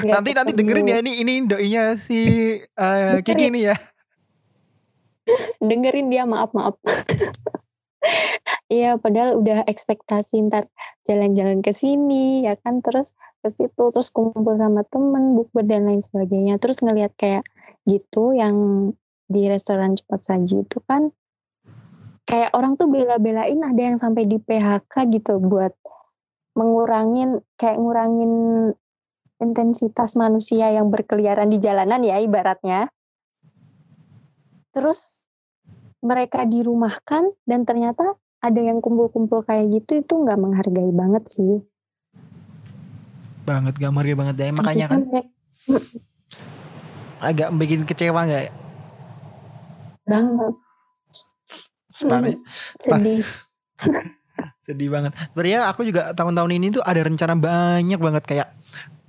nanti 0.00 0.32
ketemu. 0.32 0.38
nanti 0.40 0.52
dengerin 0.56 0.86
ya 0.88 0.96
ini 1.04 1.12
ini 1.20 1.32
doinya 1.44 2.00
si 2.00 2.20
uh, 2.80 3.20
Kiki 3.20 3.52
ini 3.52 3.68
ya. 3.68 3.76
Dengerin 5.60 6.08
dia 6.08 6.24
maaf 6.24 6.52
maaf. 6.54 6.76
Iya, 8.66 8.98
padahal 8.98 9.38
udah 9.38 9.66
ekspektasi 9.66 10.42
ntar 10.50 10.66
jalan-jalan 11.06 11.62
ke 11.62 11.70
sini, 11.70 12.42
ya 12.42 12.58
kan, 12.58 12.82
terus 12.82 13.14
ke 13.42 13.46
situ, 13.50 13.94
terus 13.94 14.10
kumpul 14.10 14.58
sama 14.58 14.82
temen, 14.86 15.38
bukber 15.38 15.62
dan 15.66 15.86
lain 15.86 16.02
sebagainya. 16.02 16.58
Terus 16.58 16.82
ngelihat 16.82 17.14
kayak 17.14 17.46
gitu 17.86 18.34
yang 18.34 18.54
di 19.26 19.46
restoran 19.46 19.94
cepat 19.94 20.22
saji 20.22 20.66
itu 20.66 20.78
kan 20.86 21.10
kayak 22.26 22.54
orang 22.54 22.74
tuh 22.74 22.90
bela-belain 22.90 23.58
ada 23.62 23.82
yang 23.82 23.98
sampai 23.98 24.26
di 24.26 24.38
PHK 24.38 25.10
gitu 25.14 25.38
buat 25.38 25.74
mengurangin 26.58 27.42
kayak 27.54 27.78
ngurangin 27.78 28.32
intensitas 29.38 30.18
manusia 30.18 30.72
yang 30.72 30.90
berkeliaran 30.90 31.46
di 31.46 31.62
jalanan 31.62 32.02
ya 32.02 32.18
ibaratnya. 32.18 32.90
Terus 34.76 35.24
mereka 36.04 36.44
dirumahkan 36.44 37.32
dan 37.48 37.64
ternyata 37.64 38.20
ada 38.44 38.60
yang 38.60 38.84
kumpul-kumpul 38.84 39.42
kayak 39.48 39.72
gitu 39.72 40.04
itu 40.04 40.12
nggak 40.20 40.36
menghargai 40.36 40.92
banget 40.92 41.24
sih 41.26 41.64
banget 43.46 43.78
gak 43.78 43.94
menghargai 43.94 44.18
banget 44.18 44.36
ya 44.42 44.50
makanya 44.52 44.86
kan 44.90 45.00
agak 47.26 47.48
bikin 47.56 47.88
kecewa 47.88 48.28
nggak? 48.28 48.52
Banget. 50.06 50.54
Separah. 51.90 52.36
Hmm, 52.36 52.44
sedih. 52.78 53.24
Sedih 54.66 54.90
banget. 54.90 55.14
Sebenarnya 55.30 55.70
aku 55.70 55.86
juga 55.86 56.10
tahun-tahun 56.10 56.50
ini 56.50 56.66
tuh 56.74 56.82
ada 56.82 57.06
rencana 57.06 57.38
banyak 57.38 58.02
banget. 58.02 58.22
Kayak 58.26 58.48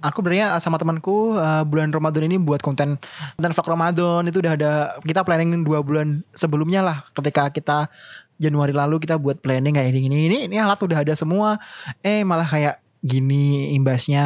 aku 0.06 0.22
sebenarnya 0.22 0.54
sama 0.62 0.78
temanku 0.78 1.34
uh, 1.34 1.66
bulan 1.66 1.90
Ramadan 1.90 2.30
ini 2.30 2.38
buat 2.38 2.62
konten 2.62 3.02
konten 3.42 3.52
vlog 3.58 3.74
Ramadan. 3.74 4.30
Itu 4.30 4.38
udah 4.46 4.54
ada 4.54 4.72
kita 5.02 5.26
planning 5.26 5.66
dua 5.66 5.82
bulan 5.82 6.22
sebelumnya 6.38 6.86
lah. 6.86 6.98
Ketika 7.18 7.50
kita 7.50 7.90
Januari 8.38 8.70
lalu 8.70 9.02
kita 9.02 9.18
buat 9.18 9.42
planning 9.42 9.82
kayak 9.82 9.98
gini 9.98 10.30
ini 10.30 10.38
ini 10.46 10.62
alat 10.62 10.78
udah 10.78 11.02
ada 11.02 11.18
semua. 11.18 11.58
Eh 12.06 12.22
malah 12.22 12.46
kayak 12.46 12.78
gini 13.02 13.74
imbasnya. 13.74 14.26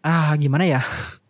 Ah 0.00 0.32
gimana 0.40 0.64
ya? 0.64 0.80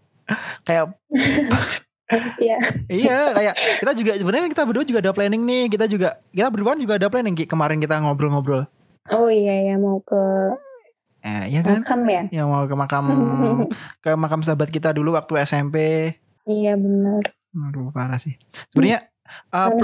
Kayak 0.67 0.95
Manusia. 2.07 2.57
iya 2.87 3.19
kayak 3.37 3.55
kita 3.83 3.93
juga 3.99 4.13
sebenarnya 4.15 4.49
kita 4.55 4.63
berdua 4.63 4.85
juga 4.87 5.01
ada 5.03 5.13
planning 5.15 5.43
nih. 5.43 5.65
Kita 5.71 5.91
juga 5.91 6.23
kita 6.31 6.49
berdua 6.55 6.79
juga 6.79 6.95
ada 6.99 7.09
planning 7.11 7.35
kemarin 7.35 7.83
kita 7.83 7.99
ngobrol-ngobrol. 7.99 8.71
Oh 9.11 9.31
iya 9.31 9.75
ya 9.75 9.77
mau 9.79 10.03
ke 10.03 10.23
eh 11.27 11.51
iya 11.51 11.61
kan? 11.67 11.83
makam 11.83 12.07
ya? 12.07 12.23
yang 12.31 12.47
mau 12.47 12.63
ke 12.71 12.75
makam 12.79 13.05
ke 14.05 14.11
makam 14.15 14.47
sahabat 14.47 14.71
kita 14.71 14.95
dulu 14.95 15.19
waktu 15.19 15.43
SMP 15.43 15.77
Iya 16.47 16.79
benar. 16.79 17.27
aduh 17.51 17.91
parah 17.91 18.23
sih. 18.23 18.39
Sebenarnya 18.71 19.11
uh, 19.51 19.75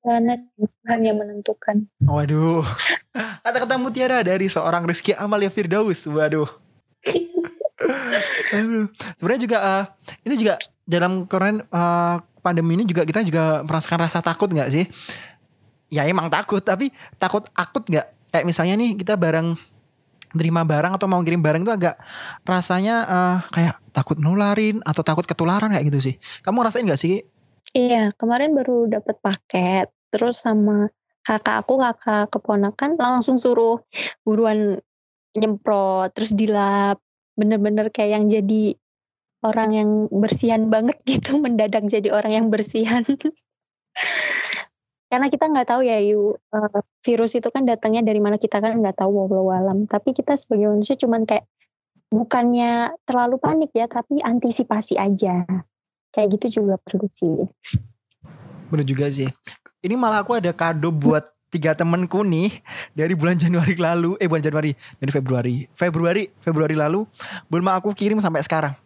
planet 0.00 0.48
Tuhan 0.56 1.00
yang 1.04 1.20
menentukan. 1.20 1.84
waduh. 2.08 2.64
Kata-kata 3.44 3.76
mutiara 3.76 4.24
dari 4.24 4.48
seorang 4.48 4.88
Rizky 4.88 5.12
Amalia 5.12 5.52
Firdaus. 5.52 6.08
Waduh 6.08 6.48
Sebenarnya 9.18 9.40
juga 9.40 9.58
uh, 9.62 9.84
itu 10.26 10.46
juga 10.46 10.54
dalam 10.82 11.30
keren 11.30 11.62
uh, 11.70 12.18
pandemi 12.42 12.74
ini 12.74 12.84
juga 12.88 13.06
kita 13.06 13.22
juga 13.22 13.62
merasakan 13.62 13.98
rasa 14.02 14.18
takut 14.18 14.50
nggak 14.50 14.70
sih? 14.70 14.84
Ya 15.88 16.04
emang 16.04 16.28
takut 16.28 16.60
tapi 16.60 16.90
takut 17.22 17.46
akut 17.54 17.86
nggak? 17.86 18.06
Kayak 18.34 18.44
misalnya 18.44 18.74
nih 18.76 18.98
kita 18.98 19.14
barang 19.16 19.56
terima 20.36 20.60
barang 20.66 21.00
atau 21.00 21.08
mau 21.08 21.24
kirim 21.24 21.40
barang 21.40 21.64
itu 21.64 21.72
agak 21.72 21.96
rasanya 22.44 22.96
uh, 23.08 23.38
kayak 23.48 23.80
takut 23.96 24.20
nularin 24.20 24.84
atau 24.84 25.00
takut 25.00 25.24
ketularan 25.24 25.72
kayak 25.72 25.86
gitu 25.88 26.12
sih. 26.12 26.14
Kamu 26.44 26.60
rasain 26.60 26.84
nggak 26.84 27.00
sih? 27.00 27.24
Iya 27.72 28.12
kemarin 28.18 28.52
baru 28.52 28.90
dapat 28.90 29.16
paket. 29.22 29.88
Terus 30.08 30.40
sama 30.40 30.88
kakak 31.24 31.64
aku 31.64 31.80
kakak 31.80 32.32
keponakan 32.32 32.96
langsung 32.96 33.36
suruh 33.36 33.84
buruan 34.24 34.80
nyemprot 35.36 36.08
terus 36.16 36.32
dilap 36.32 36.98
bener-bener 37.38 37.94
kayak 37.94 38.18
yang 38.18 38.26
jadi 38.26 38.74
orang 39.46 39.70
yang 39.70 39.90
bersihan 40.10 40.66
banget 40.66 40.98
gitu 41.10 41.38
mendadak 41.38 41.86
jadi 41.86 42.10
orang 42.10 42.32
yang 42.34 42.46
bersihan. 42.50 43.06
Karena 45.08 45.32
kita 45.32 45.48
nggak 45.48 45.72
tahu 45.72 45.88
ya 45.88 46.04
yu 46.04 46.36
eh, 46.36 46.82
virus 47.00 47.32
itu 47.40 47.48
kan 47.48 47.64
datangnya 47.64 48.04
dari 48.04 48.20
mana 48.20 48.36
kita 48.36 48.60
kan 48.60 48.76
nggak 48.76 49.00
tahu 49.00 49.24
walau 49.24 49.48
alam. 49.54 49.88
Tapi 49.88 50.12
kita 50.12 50.36
sebagai 50.36 50.68
manusia 50.68 51.00
cuman 51.00 51.24
kayak 51.24 51.48
bukannya 52.12 52.92
terlalu 53.08 53.40
panik 53.40 53.72
ya 53.72 53.88
tapi 53.88 54.20
antisipasi 54.20 55.00
aja. 55.00 55.48
Kayak 56.12 56.28
gitu 56.36 56.60
juga 56.60 56.76
perlu 56.76 57.08
sih. 57.08 57.48
Bener 58.68 58.84
juga 58.84 59.08
sih. 59.08 59.30
Ini 59.80 59.94
malah 59.96 60.26
aku 60.26 60.36
ada 60.36 60.52
kado 60.52 60.92
buat 60.92 61.37
tiga 61.48 61.72
temenku 61.72 62.20
nih 62.24 62.52
dari 62.92 63.16
bulan 63.16 63.36
Januari 63.42 63.76
lalu 63.76 64.16
eh 64.20 64.28
bulan 64.28 64.44
Januari 64.44 64.72
jadi 65.00 65.12
Februari. 65.12 65.64
Februari 65.72 66.28
Februari 66.40 66.76
lalu 66.76 67.04
belum 67.48 67.66
aku 67.72 67.92
kirim 67.96 68.20
sampai 68.20 68.44
sekarang. 68.44 68.76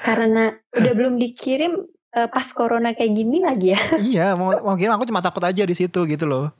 Karena 0.00 0.56
udah 0.72 0.92
belum 0.96 1.20
dikirim 1.20 1.76
eh, 2.16 2.28
pas 2.30 2.46
corona 2.56 2.96
kayak 2.96 3.12
gini 3.12 3.44
lagi 3.44 3.76
ya. 3.76 3.80
Iya 4.16 4.26
mau 4.34 4.50
mau 4.64 4.74
kirim 4.74 4.94
aku 4.96 5.06
cuma 5.06 5.20
takut 5.20 5.44
aja 5.44 5.62
di 5.62 5.74
situ 5.76 6.06
gitu 6.08 6.24
loh. 6.24 6.50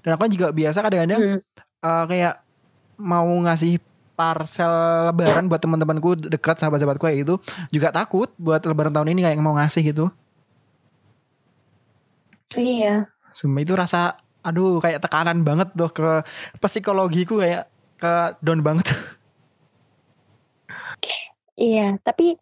Dan 0.00 0.16
aku 0.16 0.26
juga 0.32 0.50
biasa 0.50 0.80
kadang-kadang 0.80 1.20
Hmm. 1.20 1.40
eh, 1.84 2.04
kayak 2.08 2.34
mau 2.96 3.28
ngasih 3.44 3.76
parcel 4.16 4.72
lebaran 5.12 5.44
buat 5.46 5.60
teman-temanku 5.60 6.16
dekat 6.32 6.56
sahabat-sahabatku 6.56 7.04
kayak 7.04 7.28
gitu 7.28 7.36
juga 7.68 7.92
takut 7.92 8.32
buat 8.40 8.64
lebaran 8.64 8.88
tahun 8.88 9.12
ini 9.12 9.28
kayak 9.28 9.36
mau 9.44 9.52
ngasih 9.60 9.92
gitu 9.92 10.08
iya 12.54 13.10
Sumpah 13.34 13.60
itu 13.66 13.74
rasa 13.74 14.22
aduh 14.46 14.78
kayak 14.78 15.02
tekanan 15.02 15.42
banget 15.42 15.74
tuh 15.74 15.90
ke 15.90 16.22
psikologiku 16.62 17.42
kayak 17.42 17.66
ke 17.98 18.38
down 18.44 18.62
banget 18.62 18.86
Iya, 21.56 21.96
tapi 22.04 22.36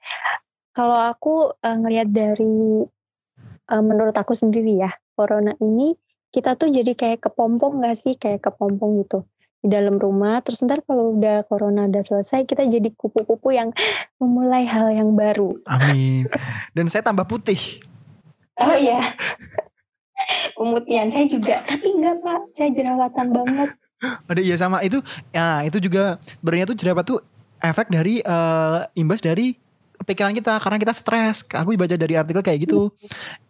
kalau 0.74 0.98
aku 0.98 1.54
eh, 1.62 1.76
ngelihat 1.78 2.10
dari 2.10 2.82
eh, 3.70 3.82
menurut 3.82 4.10
aku 4.18 4.34
sendiri 4.34 4.74
ya, 4.74 4.90
corona 5.14 5.54
ini 5.62 5.94
kita 6.34 6.58
tuh 6.58 6.66
jadi 6.66 6.98
kayak 6.98 7.30
kepompong 7.30 7.78
gak 7.78 7.94
sih? 7.94 8.18
Kayak 8.18 8.50
kepompong 8.50 9.06
gitu 9.06 9.22
di 9.62 9.70
dalam 9.70 10.02
rumah. 10.02 10.42
Terus 10.42 10.66
ntar 10.66 10.82
kalau 10.82 11.14
udah 11.14 11.46
corona 11.46 11.86
udah 11.86 12.02
selesai, 12.02 12.42
kita 12.42 12.66
jadi 12.66 12.90
kupu-kupu 12.90 13.54
yang 13.54 13.70
memulai 14.20 14.66
hal 14.66 14.90
yang 14.90 15.14
baru. 15.14 15.62
amin 15.70 16.26
dan 16.74 16.90
saya 16.90 17.06
tambah 17.06 17.30
putih 17.30 17.78
Oh 18.58 18.74
iya. 18.74 18.98
Pemutihan 20.54 21.08
saya 21.08 21.26
juga, 21.26 21.60
tapi 21.64 21.88
enggak 21.90 22.20
pak, 22.20 22.40
saya 22.50 22.70
jerawatan 22.70 23.30
banget. 23.30 23.70
ada 24.28 24.40
iya 24.40 24.56
sama. 24.56 24.84
Itu 24.84 25.00
ya 25.30 25.64
itu 25.64 25.80
juga 25.80 26.20
sebenarnya 26.40 26.66
tuh 26.68 26.76
jerawat 26.76 27.04
tuh 27.04 27.20
efek 27.58 27.88
dari 27.88 28.20
eh, 28.20 28.78
imbas 28.94 29.20
dari 29.20 29.56
pikiran 30.00 30.32
kita. 30.32 30.60
Karena 30.60 30.76
kita 30.76 30.92
stres. 30.92 31.42
Aku 31.48 31.72
baca 31.74 31.96
dari 31.96 32.14
artikel 32.14 32.42
kayak 32.44 32.68
gitu. 32.68 32.92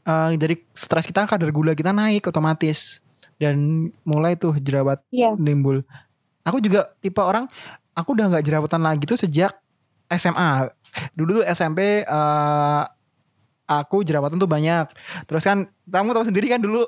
Eh, 0.05 0.31
dari 0.39 0.57
stres 0.71 1.05
kita 1.05 1.27
kadar 1.27 1.51
gula 1.51 1.75
kita 1.75 1.91
naik 1.91 2.27
otomatis. 2.27 3.03
Dan 3.35 3.91
mulai 4.07 4.39
tuh 4.39 4.55
jerawat 4.57 5.03
Iya. 5.11 5.35
timbul. 5.35 5.83
Aku 6.47 6.63
juga 6.63 6.93
tipe 7.03 7.19
orang 7.19 7.51
aku 7.95 8.15
udah 8.15 8.31
nggak 8.31 8.45
jerawatan 8.47 8.83
lagi 8.83 9.07
tuh 9.07 9.19
sejak 9.19 9.55
SMA 10.11 10.69
dulu 11.19 11.41
tuh 11.41 11.45
SMP 11.49 12.07
eh, 12.07 12.83
aku 13.65 14.05
jerawatan 14.05 14.37
tuh 14.37 14.51
banyak 14.51 14.87
terus 15.29 15.45
kan 15.45 15.69
kamu 15.89 16.13
tahu 16.13 16.25
sendiri 16.29 16.47
kan 16.53 16.61
dulu 16.61 16.85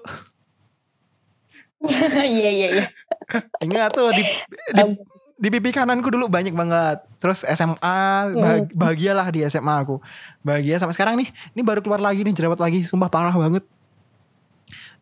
Iya 2.24 2.50
iya 2.50 2.68
iya. 2.72 2.84
ingat 3.62 3.92
tuh 3.92 4.08
di, 4.10 4.22
di 4.72 4.82
di 5.36 5.48
pipi 5.52 5.68
kananku 5.72 6.08
dulu 6.08 6.26
banyak 6.32 6.56
banget. 6.56 7.04
Terus 7.20 7.44
SMA 7.44 7.98
bah- 8.32 8.68
bahagialah 8.72 9.28
di 9.28 9.44
SMA 9.44 9.84
aku. 9.84 10.00
Bahagia 10.40 10.80
sampai 10.80 10.96
sekarang 10.96 11.14
nih. 11.20 11.28
Ini 11.52 11.62
baru 11.62 11.84
keluar 11.84 12.00
lagi 12.00 12.24
nih 12.24 12.32
jerawat 12.32 12.60
lagi. 12.60 12.80
Sumpah 12.84 13.12
parah 13.12 13.36
banget. 13.36 13.64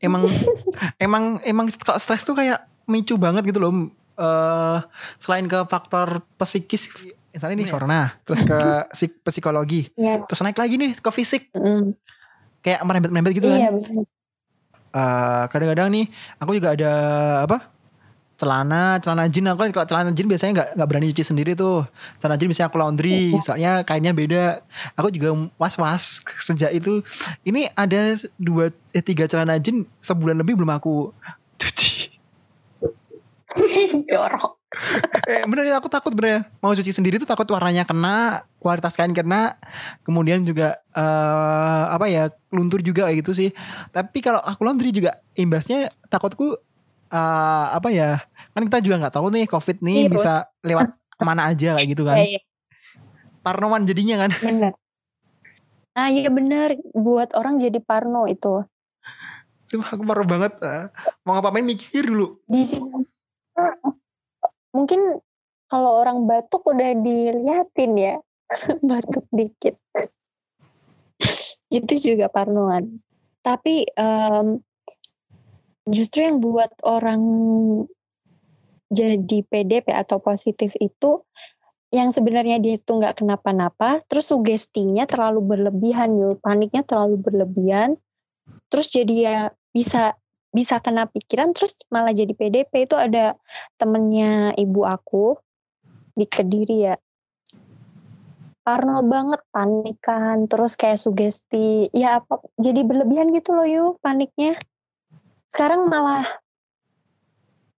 Emang 0.03 0.27
emang 1.05 1.39
emang 1.47 1.71
kalau 1.81 1.99
stres 2.03 2.27
tuh 2.27 2.35
kayak 2.35 2.67
micu 2.91 3.15
banget 3.17 3.47
gitu 3.47 3.63
loh. 3.63 3.73
eh 4.15 4.79
selain 5.19 5.51
ke 5.51 5.67
faktor 5.67 6.23
psikis 6.39 6.87
misalnya 7.35 7.57
nih 7.59 7.69
corona, 7.69 8.01
terus 8.23 8.41
ke 8.41 8.55
psik- 8.95 9.19
psikologi, 9.27 9.91
Iya. 9.99 10.23
terus 10.25 10.41
naik 10.41 10.55
lagi 10.55 10.79
nih 10.79 10.95
ke 10.95 11.11
fisik 11.11 11.51
Mm. 11.51 11.99
kayak 12.63 12.81
merembet-merembet 12.87 13.35
gitu 13.35 13.51
kan. 13.51 13.59
Iya 13.59 13.71
benar. 13.75 14.07
Eh, 14.95 15.45
kadang-kadang 15.51 15.91
nih 15.91 16.07
aku 16.39 16.55
juga 16.55 16.79
ada 16.79 16.93
apa 17.43 17.67
celana 18.35 18.99
celana 18.99 19.27
jin 19.27 19.47
aku 19.47 19.63
kan 19.63 19.71
kalau 19.71 19.87
celana 19.87 20.11
jin 20.11 20.27
biasanya 20.27 20.53
nggak 20.55 20.69
nggak 20.75 20.89
berani 20.91 21.07
cuci 21.11 21.23
sendiri 21.23 21.55
tuh 21.55 21.87
celana 22.19 22.35
jin 22.35 22.51
biasanya 22.51 22.67
aku 22.71 22.79
laundry 22.83 23.31
soalnya 23.39 23.87
kainnya 23.87 24.11
beda 24.11 24.59
aku 24.95 25.15
juga 25.15 25.35
was 25.55 25.75
was 25.79 26.19
sejak 26.47 26.75
itu 26.75 27.03
ini 27.43 27.71
ada 27.75 28.15
dua 28.39 28.75
eh, 28.91 29.03
tiga 29.03 29.27
celana 29.27 29.59
jin 29.59 29.87
sebulan 29.99 30.39
lebih 30.39 30.59
belum 30.59 30.71
aku 30.71 31.11
cuci 31.59 32.11
Jorok. 34.11 34.64
eh, 35.31 35.43
bener 35.47 35.65
ya 35.71 35.77
aku 35.79 35.89
takut 35.89 36.13
bener 36.13 36.31
ya. 36.31 36.41
mau 36.61 36.75
cuci 36.75 36.91
sendiri 36.91 37.17
tuh 37.23 37.29
takut 37.29 37.47
warnanya 37.51 37.87
kena 37.87 38.45
kualitas 38.59 38.95
kain 38.99 39.15
kena 39.15 39.57
kemudian 40.03 40.41
juga 40.43 40.81
eh 40.97 41.85
apa 41.91 42.07
ya 42.11 42.31
luntur 42.51 42.81
juga 42.81 43.07
kayak 43.09 43.25
gitu 43.25 43.33
sih 43.33 43.51
tapi 43.95 44.21
kalau 44.21 44.41
aku 44.43 44.67
laundry 44.67 44.91
juga 44.91 45.21
imbasnya 45.39 45.91
takutku 46.11 46.59
eh 47.11 47.67
apa 47.73 47.89
ya 47.95 48.23
kan 48.57 48.63
kita 48.67 48.83
juga 48.83 49.07
nggak 49.07 49.15
tahu 49.15 49.31
nih 49.35 49.45
covid 49.51 49.79
nih 49.85 50.09
Virus. 50.09 50.15
bisa 50.21 50.33
lewat 50.67 50.89
mana 51.27 51.51
aja 51.55 51.79
kayak 51.79 51.89
gitu 51.89 52.03
kan 52.05 52.19
Iya, 52.19 52.27
iya. 52.37 52.41
parnoan 53.47 53.87
jadinya 53.87 54.27
kan 54.27 54.31
Bener. 54.43 54.73
Ah 55.95 56.11
iya 56.11 56.27
bener. 56.27 56.75
Buat 56.91 57.39
orang 57.39 57.63
jadi 57.63 57.79
parno 57.79 58.27
itu. 58.27 58.67
Sumpah 59.71 59.95
aku 59.95 60.03
parno 60.03 60.27
banget 60.27 60.59
Eh, 60.59 60.91
mau 61.23 61.39
ngapain 61.39 61.63
mikir 61.63 62.11
dulu 62.11 62.43
Di 62.51 62.67
sini. 62.67 63.07
Mungkin 64.75 65.23
kalau 65.71 66.03
orang 66.03 66.27
batuk 66.27 66.67
udah 66.67 66.93
diliatin 66.99 67.93
ya. 67.97 68.15
batuk 68.91 69.25
dikit. 69.33 69.79
itu 71.73 71.95
juga 72.13 72.29
parnoan. 72.29 73.01
Tapi 73.41 73.89
em, 73.97 74.61
justru 75.89 76.27
yang 76.27 76.39
buat 76.43 76.71
orang 76.85 77.23
jadi 78.93 79.39
PDP 79.43 79.91
atau 79.91 80.21
positif 80.21 80.77
itu 80.79 81.25
yang 81.95 82.11
sebenarnya 82.11 82.59
dia 82.59 82.75
itu 82.75 82.91
nggak 82.91 83.23
kenapa-napa, 83.23 84.03
terus 84.11 84.35
sugestinya 84.35 85.07
terlalu 85.07 85.47
berlebihan 85.47 86.19
yuk, 86.19 86.43
paniknya 86.43 86.83
terlalu 86.83 87.23
berlebihan, 87.23 87.95
terus 88.67 88.91
jadi 88.91 89.15
ya 89.15 89.39
bisa 89.71 90.19
bisa 90.55 90.79
kena 90.79 91.11
pikiran, 91.11 91.51
terus 91.51 91.83
malah 91.91 92.15
jadi 92.15 92.31
PDP 92.31 92.87
itu 92.87 92.95
ada 92.95 93.35
temennya 93.75 94.55
ibu 94.55 94.87
aku 94.87 95.35
di 96.15 96.31
kediri 96.31 96.87
ya, 96.87 96.95
parno 98.63 99.03
banget 99.03 99.43
panikan, 99.51 100.47
terus 100.47 100.79
kayak 100.79 101.03
sugesti, 101.03 101.91
ya 101.91 102.23
apa 102.23 102.39
jadi 102.55 102.87
berlebihan 102.87 103.35
gitu 103.35 103.51
loh 103.53 103.67
yuk 103.67 103.99
paniknya. 103.99 104.55
Sekarang 105.51 105.91
malah 105.91 106.23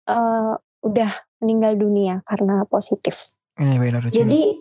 uh, 0.07 0.61
udah 0.85 1.11
meninggal 1.41 1.81
dunia 1.81 2.21
karena 2.29 2.69
positif. 2.69 3.41
Benar. 3.57 4.13
Jadi 4.13 4.53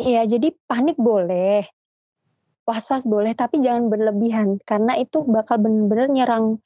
iya 0.00 0.24
jadi 0.24 0.56
panik 0.64 0.96
boleh, 0.96 1.68
was-was 2.68 3.04
boleh 3.08 3.32
tapi 3.32 3.60
jangan 3.60 3.88
berlebihan 3.88 4.60
karena 4.66 4.96
itu 4.96 5.24
bakal 5.24 5.56
benar-benar 5.60 6.08
nyerang 6.12 6.60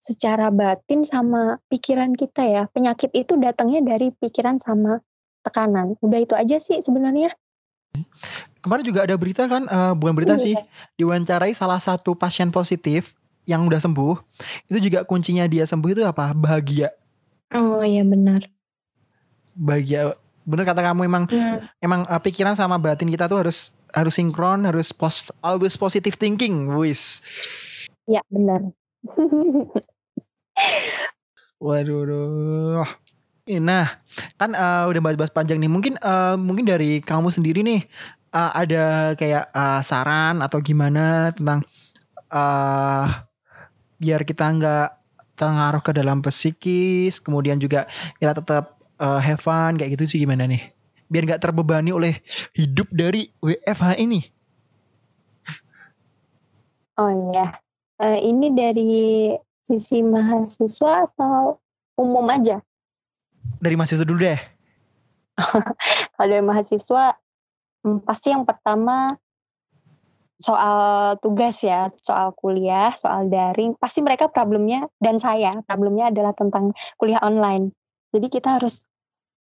secara 0.00 0.48
batin 0.48 1.04
sama 1.04 1.60
pikiran 1.68 2.16
kita 2.16 2.42
ya. 2.42 2.62
Penyakit 2.72 3.12
itu 3.12 3.36
datangnya 3.36 3.84
dari 3.84 4.10
pikiran 4.10 4.56
sama 4.56 5.04
tekanan. 5.44 5.94
Udah 6.00 6.18
itu 6.24 6.34
aja 6.34 6.56
sih 6.56 6.80
sebenarnya. 6.80 7.36
Kemarin 8.64 8.84
juga 8.84 9.04
ada 9.04 9.16
berita 9.16 9.44
kan, 9.48 9.68
uh, 9.68 9.92
bukan 9.96 10.16
berita 10.16 10.36
iya. 10.40 10.44
sih, 10.44 10.54
diwawancarai 11.00 11.52
salah 11.56 11.80
satu 11.80 12.16
pasien 12.16 12.48
positif 12.52 13.16
yang 13.44 13.64
udah 13.68 13.80
sembuh. 13.80 14.16
Itu 14.72 14.78
juga 14.80 15.04
kuncinya 15.04 15.44
dia 15.48 15.64
sembuh 15.68 15.90
itu 15.92 16.02
apa? 16.04 16.32
Bahagia. 16.32 16.92
Oh 17.52 17.84
iya 17.84 18.04
benar. 18.04 18.40
Bahagia 19.56 20.16
bener 20.50 20.64
kata 20.64 20.80
kamu 20.82 21.06
emang 21.06 21.24
hmm. 21.28 21.84
emang 21.84 22.02
uh, 22.08 22.18
pikiran 22.18 22.56
sama 22.56 22.80
batin 22.80 23.12
kita 23.12 23.28
tuh 23.28 23.44
harus 23.44 23.76
harus 23.92 24.16
sinkron 24.16 24.64
harus 24.64 24.90
pos 24.90 25.30
always 25.44 25.76
positive 25.76 26.16
thinking 26.16 26.72
wis 26.74 27.20
ya 28.08 28.24
benar 28.32 28.72
waduh 31.64 32.84
nah 33.60 33.98
kan 34.38 34.54
uh, 34.54 34.86
udah 34.86 35.00
bahas-bahas 35.02 35.34
panjang 35.34 35.58
nih 35.58 35.70
mungkin 35.72 35.98
uh, 36.00 36.38
mungkin 36.38 36.68
dari 36.68 37.02
kamu 37.02 37.34
sendiri 37.34 37.66
nih 37.66 37.82
uh, 38.30 38.52
ada 38.54 39.14
kayak 39.18 39.50
uh, 39.50 39.82
saran 39.82 40.38
atau 40.44 40.62
gimana 40.62 41.34
tentang 41.34 41.66
uh, 42.30 43.26
biar 43.98 44.22
kita 44.22 44.46
nggak 44.54 44.88
terpengaruh 45.34 45.82
ke 45.82 45.92
dalam 45.96 46.20
psikis 46.22 47.18
kemudian 47.18 47.58
juga 47.58 47.88
kita 48.20 48.38
tetap 48.38 48.80
uh, 49.00 49.18
have 49.18 49.40
fun 49.40 49.80
kayak 49.80 49.96
gitu 49.96 50.04
sih 50.06 50.18
gimana 50.22 50.44
nih? 50.44 50.60
Biar 51.10 51.26
nggak 51.26 51.42
terbebani 51.42 51.90
oleh 51.90 52.20
hidup 52.54 52.86
dari 52.92 53.32
WFH 53.42 53.98
ini. 53.98 54.20
Oh 57.00 57.32
iya, 57.32 57.56
uh, 58.00 58.18
ini 58.18 58.48
dari 58.56 59.30
sisi 59.60 60.00
mahasiswa 60.00 61.06
atau 61.06 61.60
umum 62.00 62.24
aja? 62.32 62.64
Dari 63.60 63.76
mahasiswa 63.76 64.08
dulu 64.08 64.24
deh. 64.24 64.40
Kalau 66.16 66.28
dari 66.28 66.44
mahasiswa, 66.44 67.14
hmm, 67.84 68.00
pasti 68.08 68.32
yang 68.32 68.48
pertama 68.48 69.14
soal 70.40 71.20
tugas 71.20 71.60
ya, 71.60 71.92
soal 72.00 72.32
kuliah, 72.32 72.96
soal 72.96 73.28
daring, 73.28 73.76
pasti 73.76 74.00
mereka 74.00 74.32
problemnya 74.32 74.88
dan 74.96 75.20
saya 75.20 75.52
problemnya 75.68 76.08
adalah 76.08 76.32
tentang 76.32 76.72
kuliah 76.96 77.20
online. 77.20 77.76
Jadi 78.10 78.26
kita 78.32 78.56
harus 78.56 78.88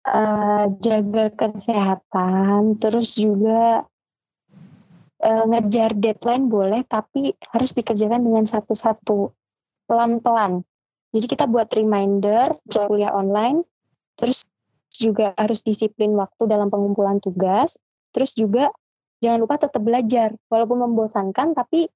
uh, 0.10 0.65
jaga 0.82 1.30
kesehatan, 1.38 2.82
terus 2.82 3.13
juga 3.13 3.86
uh, 5.23 5.45
ngejar 5.49 5.97
deadline 5.97 6.49
boleh, 6.49 6.86
tapi 6.86 7.34
harus 7.53 7.71
dikerjakan 7.73 8.21
dengan 8.21 8.45
satu-satu, 8.45 9.34
pelan-pelan. 9.89 10.62
Jadi 11.15 11.25
kita 11.25 11.47
buat 11.47 11.71
reminder 11.71 12.60
kuliah 12.67 13.15
online, 13.15 13.63
terus 14.19 14.43
juga 14.91 15.34
harus 15.38 15.63
disiplin 15.63 16.13
waktu 16.17 16.45
dalam 16.49 16.67
pengumpulan 16.67 17.17
tugas, 17.23 17.80
terus 18.12 18.36
juga 18.38 18.69
jangan 19.23 19.41
lupa 19.41 19.58
tetap 19.58 19.82
belajar, 19.82 20.36
walaupun 20.51 20.84
membosankan, 20.89 21.58
tapi 21.58 21.89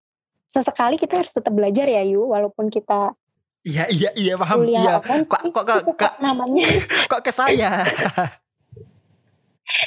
sesekali 0.50 0.98
kita 0.98 1.22
harus 1.22 1.32
tetap 1.32 1.54
belajar 1.54 1.86
ya 1.86 2.02
Yu, 2.04 2.28
walaupun 2.28 2.68
kita 2.74 3.14
Iya 3.62 3.86
iya 3.94 4.10
iya 4.18 4.34
paham. 4.42 4.66
Iya. 4.66 4.98
Kok 5.06 5.54
kok 5.54 5.64
kok 5.70 5.82
kok 5.94 6.14
namanya. 6.18 6.66
Kok 7.14 7.22
ke 7.22 7.30
saya? 7.30 7.86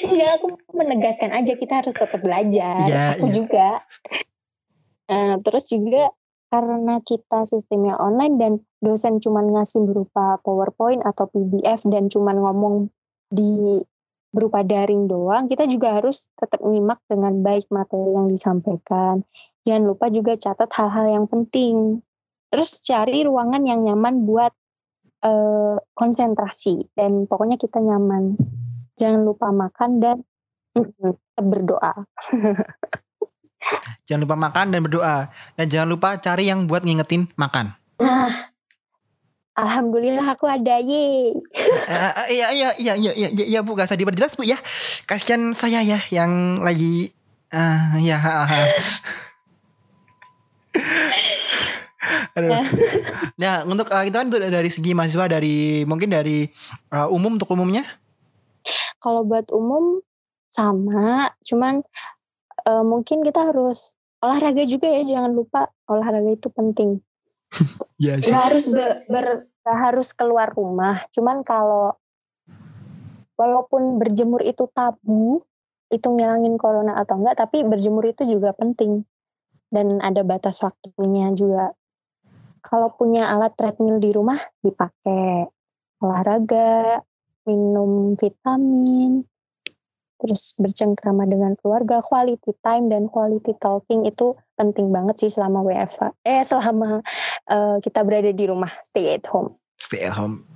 Iya 0.05 0.41
aku 0.41 0.57
menegaskan 0.73 1.31
aja 1.37 1.53
kita 1.55 1.85
harus 1.85 1.95
tetap 1.95 2.21
belajar. 2.25 2.89
Ya, 2.89 3.15
aku 3.17 3.29
ya. 3.29 3.35
juga. 3.35 3.69
Nah, 5.13 5.37
terus 5.45 5.69
juga 5.69 6.09
karena 6.49 7.03
kita 7.03 7.45
sistemnya 7.45 7.99
online 7.99 8.35
dan 8.41 8.53
dosen 8.81 9.19
cuma 9.21 9.43
ngasih 9.45 9.85
berupa 9.85 10.41
PowerPoint 10.41 11.03
atau 11.03 11.29
PDF 11.29 11.85
dan 11.91 12.09
cuma 12.09 12.33
ngomong 12.33 12.89
di 13.29 13.83
berupa 14.35 14.67
daring 14.67 15.07
doang, 15.07 15.47
kita 15.47 15.71
juga 15.71 16.01
harus 16.01 16.27
tetap 16.35 16.59
nyimak 16.65 16.99
dengan 17.07 17.39
baik 17.45 17.71
materi 17.71 18.19
yang 18.19 18.27
disampaikan. 18.27 19.23
Jangan 19.63 19.85
lupa 19.87 20.11
juga 20.11 20.35
catat 20.35 20.71
hal-hal 20.75 21.07
yang 21.23 21.27
penting 21.31 22.03
terus 22.55 22.87
cari 22.87 23.27
ruangan 23.27 23.67
yang 23.67 23.83
nyaman 23.83 24.23
buat 24.31 24.55
uh, 25.27 25.75
konsentrasi 25.91 26.87
dan 26.95 27.27
pokoknya 27.27 27.59
kita 27.59 27.83
nyaman 27.83 28.39
jangan 28.99 29.21
lupa 29.27 29.51
makan 29.51 29.91
dan 30.03 30.17
berdoa 31.39 31.93
jangan 34.07 34.21
lupa 34.27 34.37
makan 34.37 34.67
dan 34.75 34.81
berdoa 34.85 35.17
dan 35.57 35.67
jangan 35.71 35.89
lupa 35.91 36.19
cari 36.21 36.51
yang 36.51 36.67
buat 36.67 36.83
ngingetin 36.83 37.31
makan 37.39 37.75
nah, 37.99 38.33
Alhamdulillah 39.55 40.35
aku 40.35 40.51
ada 40.51 40.83
ye. 40.83 41.31
uh, 41.31 42.27
iya 42.27 42.51
iya 42.51 42.75
iya 42.75 42.99
iya 42.99 43.15
iya 43.15 43.47
iya 43.47 43.61
bu 43.63 43.79
gak 43.79 43.87
usah 43.87 43.95
diperjelas 43.95 44.35
bu 44.35 44.43
ya. 44.43 44.59
Kasihan 45.07 45.55
saya 45.55 45.79
ya 45.79 46.03
yang 46.11 46.59
lagi 46.59 47.15
uh, 47.55 47.95
ya. 48.03 48.19
Aduh. 52.35 52.51
nah, 53.41 53.63
untuk 53.63 53.89
uh, 53.95 54.03
kita 54.03 54.27
kan 54.27 54.29
dari 54.35 54.71
segi 54.71 54.91
mahasiswa 54.91 55.31
dari 55.31 55.87
mungkin 55.87 56.11
dari 56.11 56.51
uh, 56.91 57.07
umum 57.07 57.39
untuk 57.39 57.55
umumnya? 57.55 57.87
Kalau 59.05 59.21
buat 59.29 59.53
umum 59.53 60.01
sama, 60.49 61.29
cuman 61.45 61.85
uh, 62.65 62.85
mungkin 62.89 63.21
kita 63.21 63.53
harus 63.53 63.93
olahraga 64.25 64.65
juga 64.65 64.89
ya, 64.89 65.05
jangan 65.05 65.37
lupa 65.37 65.69
olahraga 65.93 66.33
itu 66.33 66.49
penting. 66.49 67.05
ya 68.01 68.17
sih. 68.17 68.33
harus 68.33 68.73
ber, 68.73 69.05
ber 69.13 69.27
gak 69.61 69.79
harus 69.93 70.17
keluar 70.17 70.49
rumah, 70.57 70.97
cuman 71.13 71.45
kalau 71.45 71.93
walaupun 73.37 74.01
berjemur 74.01 74.41
itu 74.41 74.65
tabu, 74.73 75.45
itu 75.93 76.07
ngilangin 76.09 76.57
corona 76.57 76.97
atau 76.97 77.21
enggak, 77.21 77.37
tapi 77.45 77.63
berjemur 77.67 78.09
itu 78.09 78.25
juga 78.25 78.57
penting. 78.57 79.05
Dan 79.69 79.99
ada 80.01 80.23
batas 80.23 80.63
waktunya 80.63 81.35
juga. 81.35 81.75
Kalau 82.65 82.95
punya 82.95 83.29
alat 83.29 83.53
treadmill 83.59 83.99
di 83.99 84.15
rumah 84.15 84.39
dipakai. 84.63 85.51
Olahraga, 85.99 87.03
minum 87.47 88.19
vitamin, 88.19 89.25
terus 90.19 90.57
bercengkrama 90.57 91.29
dengan 91.29 91.53
keluarga, 91.59 92.01
quality 92.01 92.57
time 92.65 92.89
dan 92.89 93.13
quality 93.13 93.53
talking 93.61 94.09
itu 94.09 94.33
penting 94.57 94.89
banget 94.89 95.21
sih 95.21 95.31
selama 95.31 95.61
WFH. 95.61 96.17
Eh 96.25 96.41
selama 96.41 97.05
uh, 97.51 97.77
kita 97.85 98.01
berada 98.07 98.33
di 98.33 98.45
rumah, 98.49 98.71
stay 98.71 99.13
at 99.13 99.29
home. 99.29 99.59
Stay 99.77 100.07
at 100.07 100.17
home. 100.17 100.49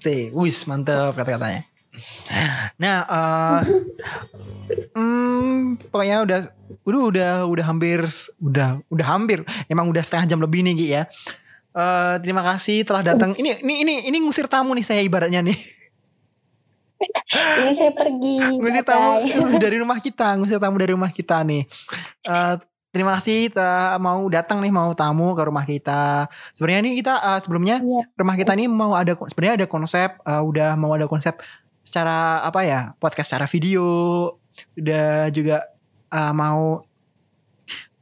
Stay, 0.00 0.32
wis 0.32 0.64
mantap 0.64 1.14
kata-katanya. 1.14 1.68
Nah, 2.80 2.96
uh, 3.04 3.60
hmm, 4.96 5.76
pokoknya 5.92 6.24
udah, 6.24 6.40
udah, 6.88 7.00
udah, 7.12 7.32
udah 7.46 7.64
hampir, 7.68 8.00
udah, 8.40 8.80
udah 8.88 9.06
hampir, 9.06 9.44
emang 9.68 9.92
udah 9.92 10.00
setengah 10.00 10.26
jam 10.32 10.40
lebih 10.40 10.64
nih 10.64 10.74
Gi 10.74 10.88
ya. 10.88 11.02
Uh, 11.72 12.20
terima 12.20 12.44
kasih 12.44 12.84
telah 12.84 13.00
datang. 13.00 13.32
Ini 13.32 13.64
ini 13.64 13.74
ini 13.80 13.94
ini 14.08 14.16
ngusir 14.20 14.44
tamu 14.44 14.76
nih 14.76 14.84
saya 14.84 15.00
ibaratnya 15.00 15.40
nih. 15.40 15.56
Ini 17.32 17.72
saya 17.74 17.92
pergi. 17.92 18.60
ngusir 18.60 18.84
tamu 18.84 19.18
dari 19.64 19.76
rumah 19.80 19.98
kita, 19.98 20.38
ngusir 20.38 20.58
tamu 20.62 20.76
dari 20.78 20.92
rumah 20.94 21.10
kita 21.10 21.42
nih. 21.42 21.66
Uh, 22.28 22.60
terima 22.92 23.16
kasih 23.18 23.50
ta, 23.50 23.96
mau 23.98 24.22
datang 24.28 24.60
nih 24.62 24.72
mau 24.72 24.92
tamu 24.92 25.34
ke 25.34 25.42
rumah 25.42 25.64
kita. 25.66 26.28
Sebenarnya 26.54 26.80
nih 26.86 26.94
kita 27.02 27.14
uh, 27.18 27.38
sebelumnya 27.42 27.80
yeah. 27.82 28.04
rumah 28.14 28.36
kita 28.38 28.52
nih 28.54 28.68
mau 28.70 28.94
ada 28.94 29.16
sebenarnya 29.16 29.64
ada 29.64 29.66
konsep 29.68 30.18
uh, 30.22 30.42
udah 30.44 30.76
mau 30.78 30.92
ada 30.94 31.08
konsep 31.08 31.40
secara 31.82 32.40
apa 32.46 32.64
ya 32.64 32.80
podcast 32.96 33.34
secara 33.34 33.44
video 33.50 33.84
udah 34.80 35.28
juga 35.28 35.60
uh, 36.08 36.32
mau 36.32 36.88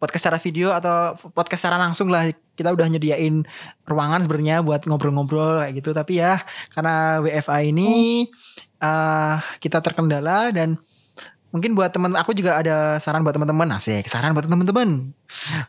podcast 0.00 0.22
secara 0.24 0.38
video 0.40 0.72
atau 0.72 1.12
podcast 1.36 1.60
secara 1.66 1.76
langsung 1.76 2.08
lah 2.08 2.32
kita 2.56 2.72
udah 2.72 2.88
nyediain 2.88 3.44
ruangan 3.84 4.24
sebenarnya 4.24 4.64
buat 4.64 4.88
ngobrol-ngobrol 4.88 5.60
kayak 5.60 5.76
gitu 5.76 5.90
tapi 5.92 6.24
ya 6.24 6.40
karena 6.72 7.20
WFA 7.20 7.68
ini 7.68 8.24
uh, 8.80 9.40
kita 9.62 9.80
terkendala 9.84 10.50
dan 10.52 10.78
mungkin 11.54 11.74
buat 11.74 11.92
teman 11.94 12.14
aku 12.14 12.34
juga 12.36 12.58
ada 12.60 12.98
saran 13.02 13.22
buat 13.22 13.34
teman-teman 13.34 13.72
asik 13.76 14.06
saran 14.06 14.34
buat 14.34 14.46
teman-teman 14.46 15.12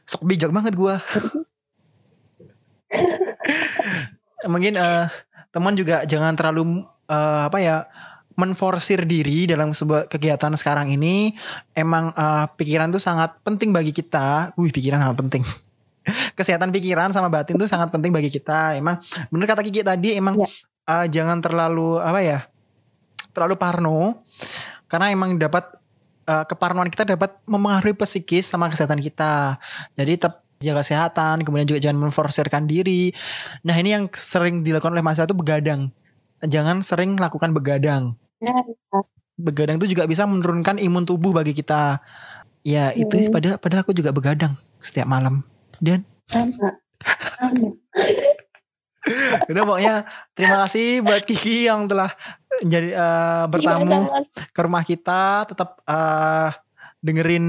sok 0.06 0.24
bijak 0.28 0.52
banget 0.54 0.76
gua 0.78 1.02
mungkin 4.52 4.74
uh, 4.78 5.10
teman 5.52 5.76
juga 5.76 6.08
jangan 6.08 6.34
terlalu 6.34 6.88
uh, 7.12 7.42
apa 7.48 7.58
ya 7.60 7.78
menforsir 8.40 9.04
diri 9.04 9.46
dalam 9.46 9.76
sebuah 9.76 10.08
kegiatan 10.08 10.56
sekarang 10.56 10.90
ini 10.90 11.36
emang 11.76 12.16
uh, 12.16 12.48
pikiran 12.56 12.90
tuh 12.90 12.98
sangat 12.98 13.38
penting 13.44 13.76
bagi 13.76 13.92
kita. 13.92 14.56
Wih, 14.56 14.72
pikiran 14.72 15.04
sangat 15.04 15.18
penting. 15.20 15.44
Kesehatan 16.40 16.72
pikiran 16.72 17.12
sama 17.12 17.28
batin 17.28 17.60
tuh 17.60 17.68
sangat 17.68 17.92
penting 17.92 18.16
bagi 18.16 18.32
kita. 18.32 18.80
Emang 18.80 19.04
bener 19.30 19.46
kata 19.46 19.62
Kiki 19.62 19.84
tadi 19.84 20.16
emang 20.16 20.40
ya. 20.40 20.48
uh, 20.90 21.06
jangan 21.12 21.44
terlalu 21.44 22.00
apa 22.00 22.20
ya? 22.24 22.40
Terlalu 23.32 23.56
parno 23.60 24.22
karena 24.92 25.12
emang 25.12 25.40
dapat 25.40 25.82
uh, 26.28 26.46
keparnoan 26.46 26.92
kita 26.92 27.08
dapat 27.08 27.40
mempengaruhi 27.48 27.96
psikis 27.96 28.48
sama 28.48 28.68
kesehatan 28.68 29.00
kita. 29.00 29.58
Jadi 29.96 30.12
tetap 30.20 30.44
jaga 30.62 30.86
kesehatan, 30.86 31.42
kemudian 31.42 31.66
juga 31.66 31.82
jangan 31.82 32.08
menforsirkan 32.08 32.70
diri. 32.70 33.10
Nah, 33.66 33.76
ini 33.76 33.98
yang 33.98 34.06
sering 34.14 34.62
dilakukan 34.62 34.94
oleh 34.94 35.02
masyarakat 35.04 35.34
itu 35.34 35.38
begadang. 35.38 35.82
Jangan 36.46 36.86
sering 36.86 37.18
lakukan 37.18 37.52
begadang. 37.52 38.14
Ya, 38.42 38.54
ya. 38.62 39.00
Begadang 39.42 39.82
itu 39.82 39.98
juga 39.98 40.06
bisa 40.06 40.26
menurunkan 40.30 40.78
imun 40.78 41.10
tubuh 41.10 41.34
bagi 41.34 41.58
kita. 41.58 42.02
Ya, 42.62 42.94
itu 42.94 43.18
hmm. 43.18 43.34
padahal 43.34 43.58
padahal 43.58 43.82
aku 43.82 43.94
juga 43.98 44.14
begadang 44.14 44.54
setiap 44.78 45.10
malam. 45.10 45.42
Dan 45.82 46.06
sama. 46.30 46.78
Sama. 47.42 47.74
Udah 49.50 49.64
pokoknya 49.66 49.96
terima 50.38 50.56
kasih 50.66 51.02
buat 51.02 51.22
Kiki 51.26 51.66
yang 51.66 51.90
telah 51.90 52.14
jadi 52.62 52.94
uh, 52.94 53.46
bertamu 53.50 53.90
ya, 53.90 54.46
ke 54.54 54.60
rumah 54.62 54.84
kita, 54.86 55.50
tetap 55.50 55.82
uh, 55.90 56.54
dengerin 57.02 57.46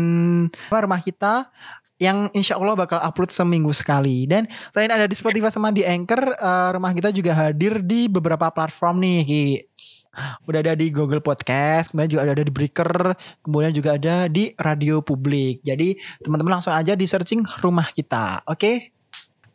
rumah 0.72 1.00
kita 1.04 1.52
yang 2.00 2.32
insya 2.34 2.58
Allah 2.58 2.74
bakal 2.74 2.98
upload 2.98 3.30
seminggu 3.30 3.70
sekali. 3.70 4.26
Dan 4.26 4.48
selain 4.74 4.90
ada 4.90 5.06
di 5.06 5.14
Spotify 5.14 5.52
sama 5.52 5.70
di 5.70 5.86
Anchor, 5.86 6.34
uh, 6.34 6.74
rumah 6.74 6.90
kita 6.96 7.14
juga 7.14 7.36
hadir 7.36 7.84
di 7.84 8.08
beberapa 8.08 8.50
platform 8.50 8.98
nih, 9.04 9.18
Ki. 9.22 9.46
Udah 10.44 10.60
ada 10.60 10.76
di 10.76 10.92
Google 10.92 11.24
Podcast, 11.24 11.92
kemudian 11.92 12.10
juga 12.12 12.22
ada 12.28 12.44
di 12.44 12.52
Breaker, 12.52 13.16
kemudian 13.40 13.72
juga 13.72 13.96
ada 13.96 14.28
di 14.28 14.52
Radio 14.60 15.00
Publik. 15.00 15.64
Jadi 15.64 15.96
teman-teman 16.20 16.60
langsung 16.60 16.76
aja 16.76 16.92
di 16.92 17.08
searching 17.08 17.40
rumah 17.64 17.88
kita, 17.96 18.44
oke? 18.44 18.60
Okay? 18.60 18.92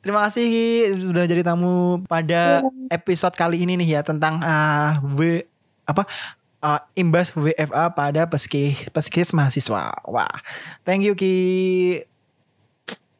Terima 0.01 0.29
kasih 0.29 0.47
sudah 0.95 1.25
jadi 1.25 1.41
tamu 1.43 2.05
pada 2.05 2.61
iya. 2.63 2.95
episode 2.95 3.35
kali 3.35 3.59
ini 3.65 3.75
nih 3.81 3.99
ya 3.99 4.01
tentang 4.05 4.39
uh, 4.39 4.95
w 5.17 5.43
apa 5.89 6.05
uh, 6.61 6.79
imbas 6.95 7.33
WFA 7.33 7.91
pada 7.91 8.29
peskis 8.29 8.87
peskis 8.93 9.33
mahasiswa. 9.33 9.93
Wah, 10.07 10.31
thank 10.85 11.03
you 11.03 11.17
Ki. 11.17 12.01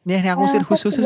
Nih, 0.08 0.18
nih 0.24 0.32
aku 0.32 0.48
sih 0.48 0.62
khusus. 0.68 0.96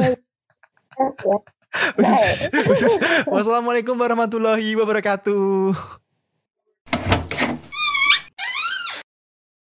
Wassalamualaikum 3.27 3.97
warahmatullahi 3.97 4.77
wabarakatuh. 4.77 5.73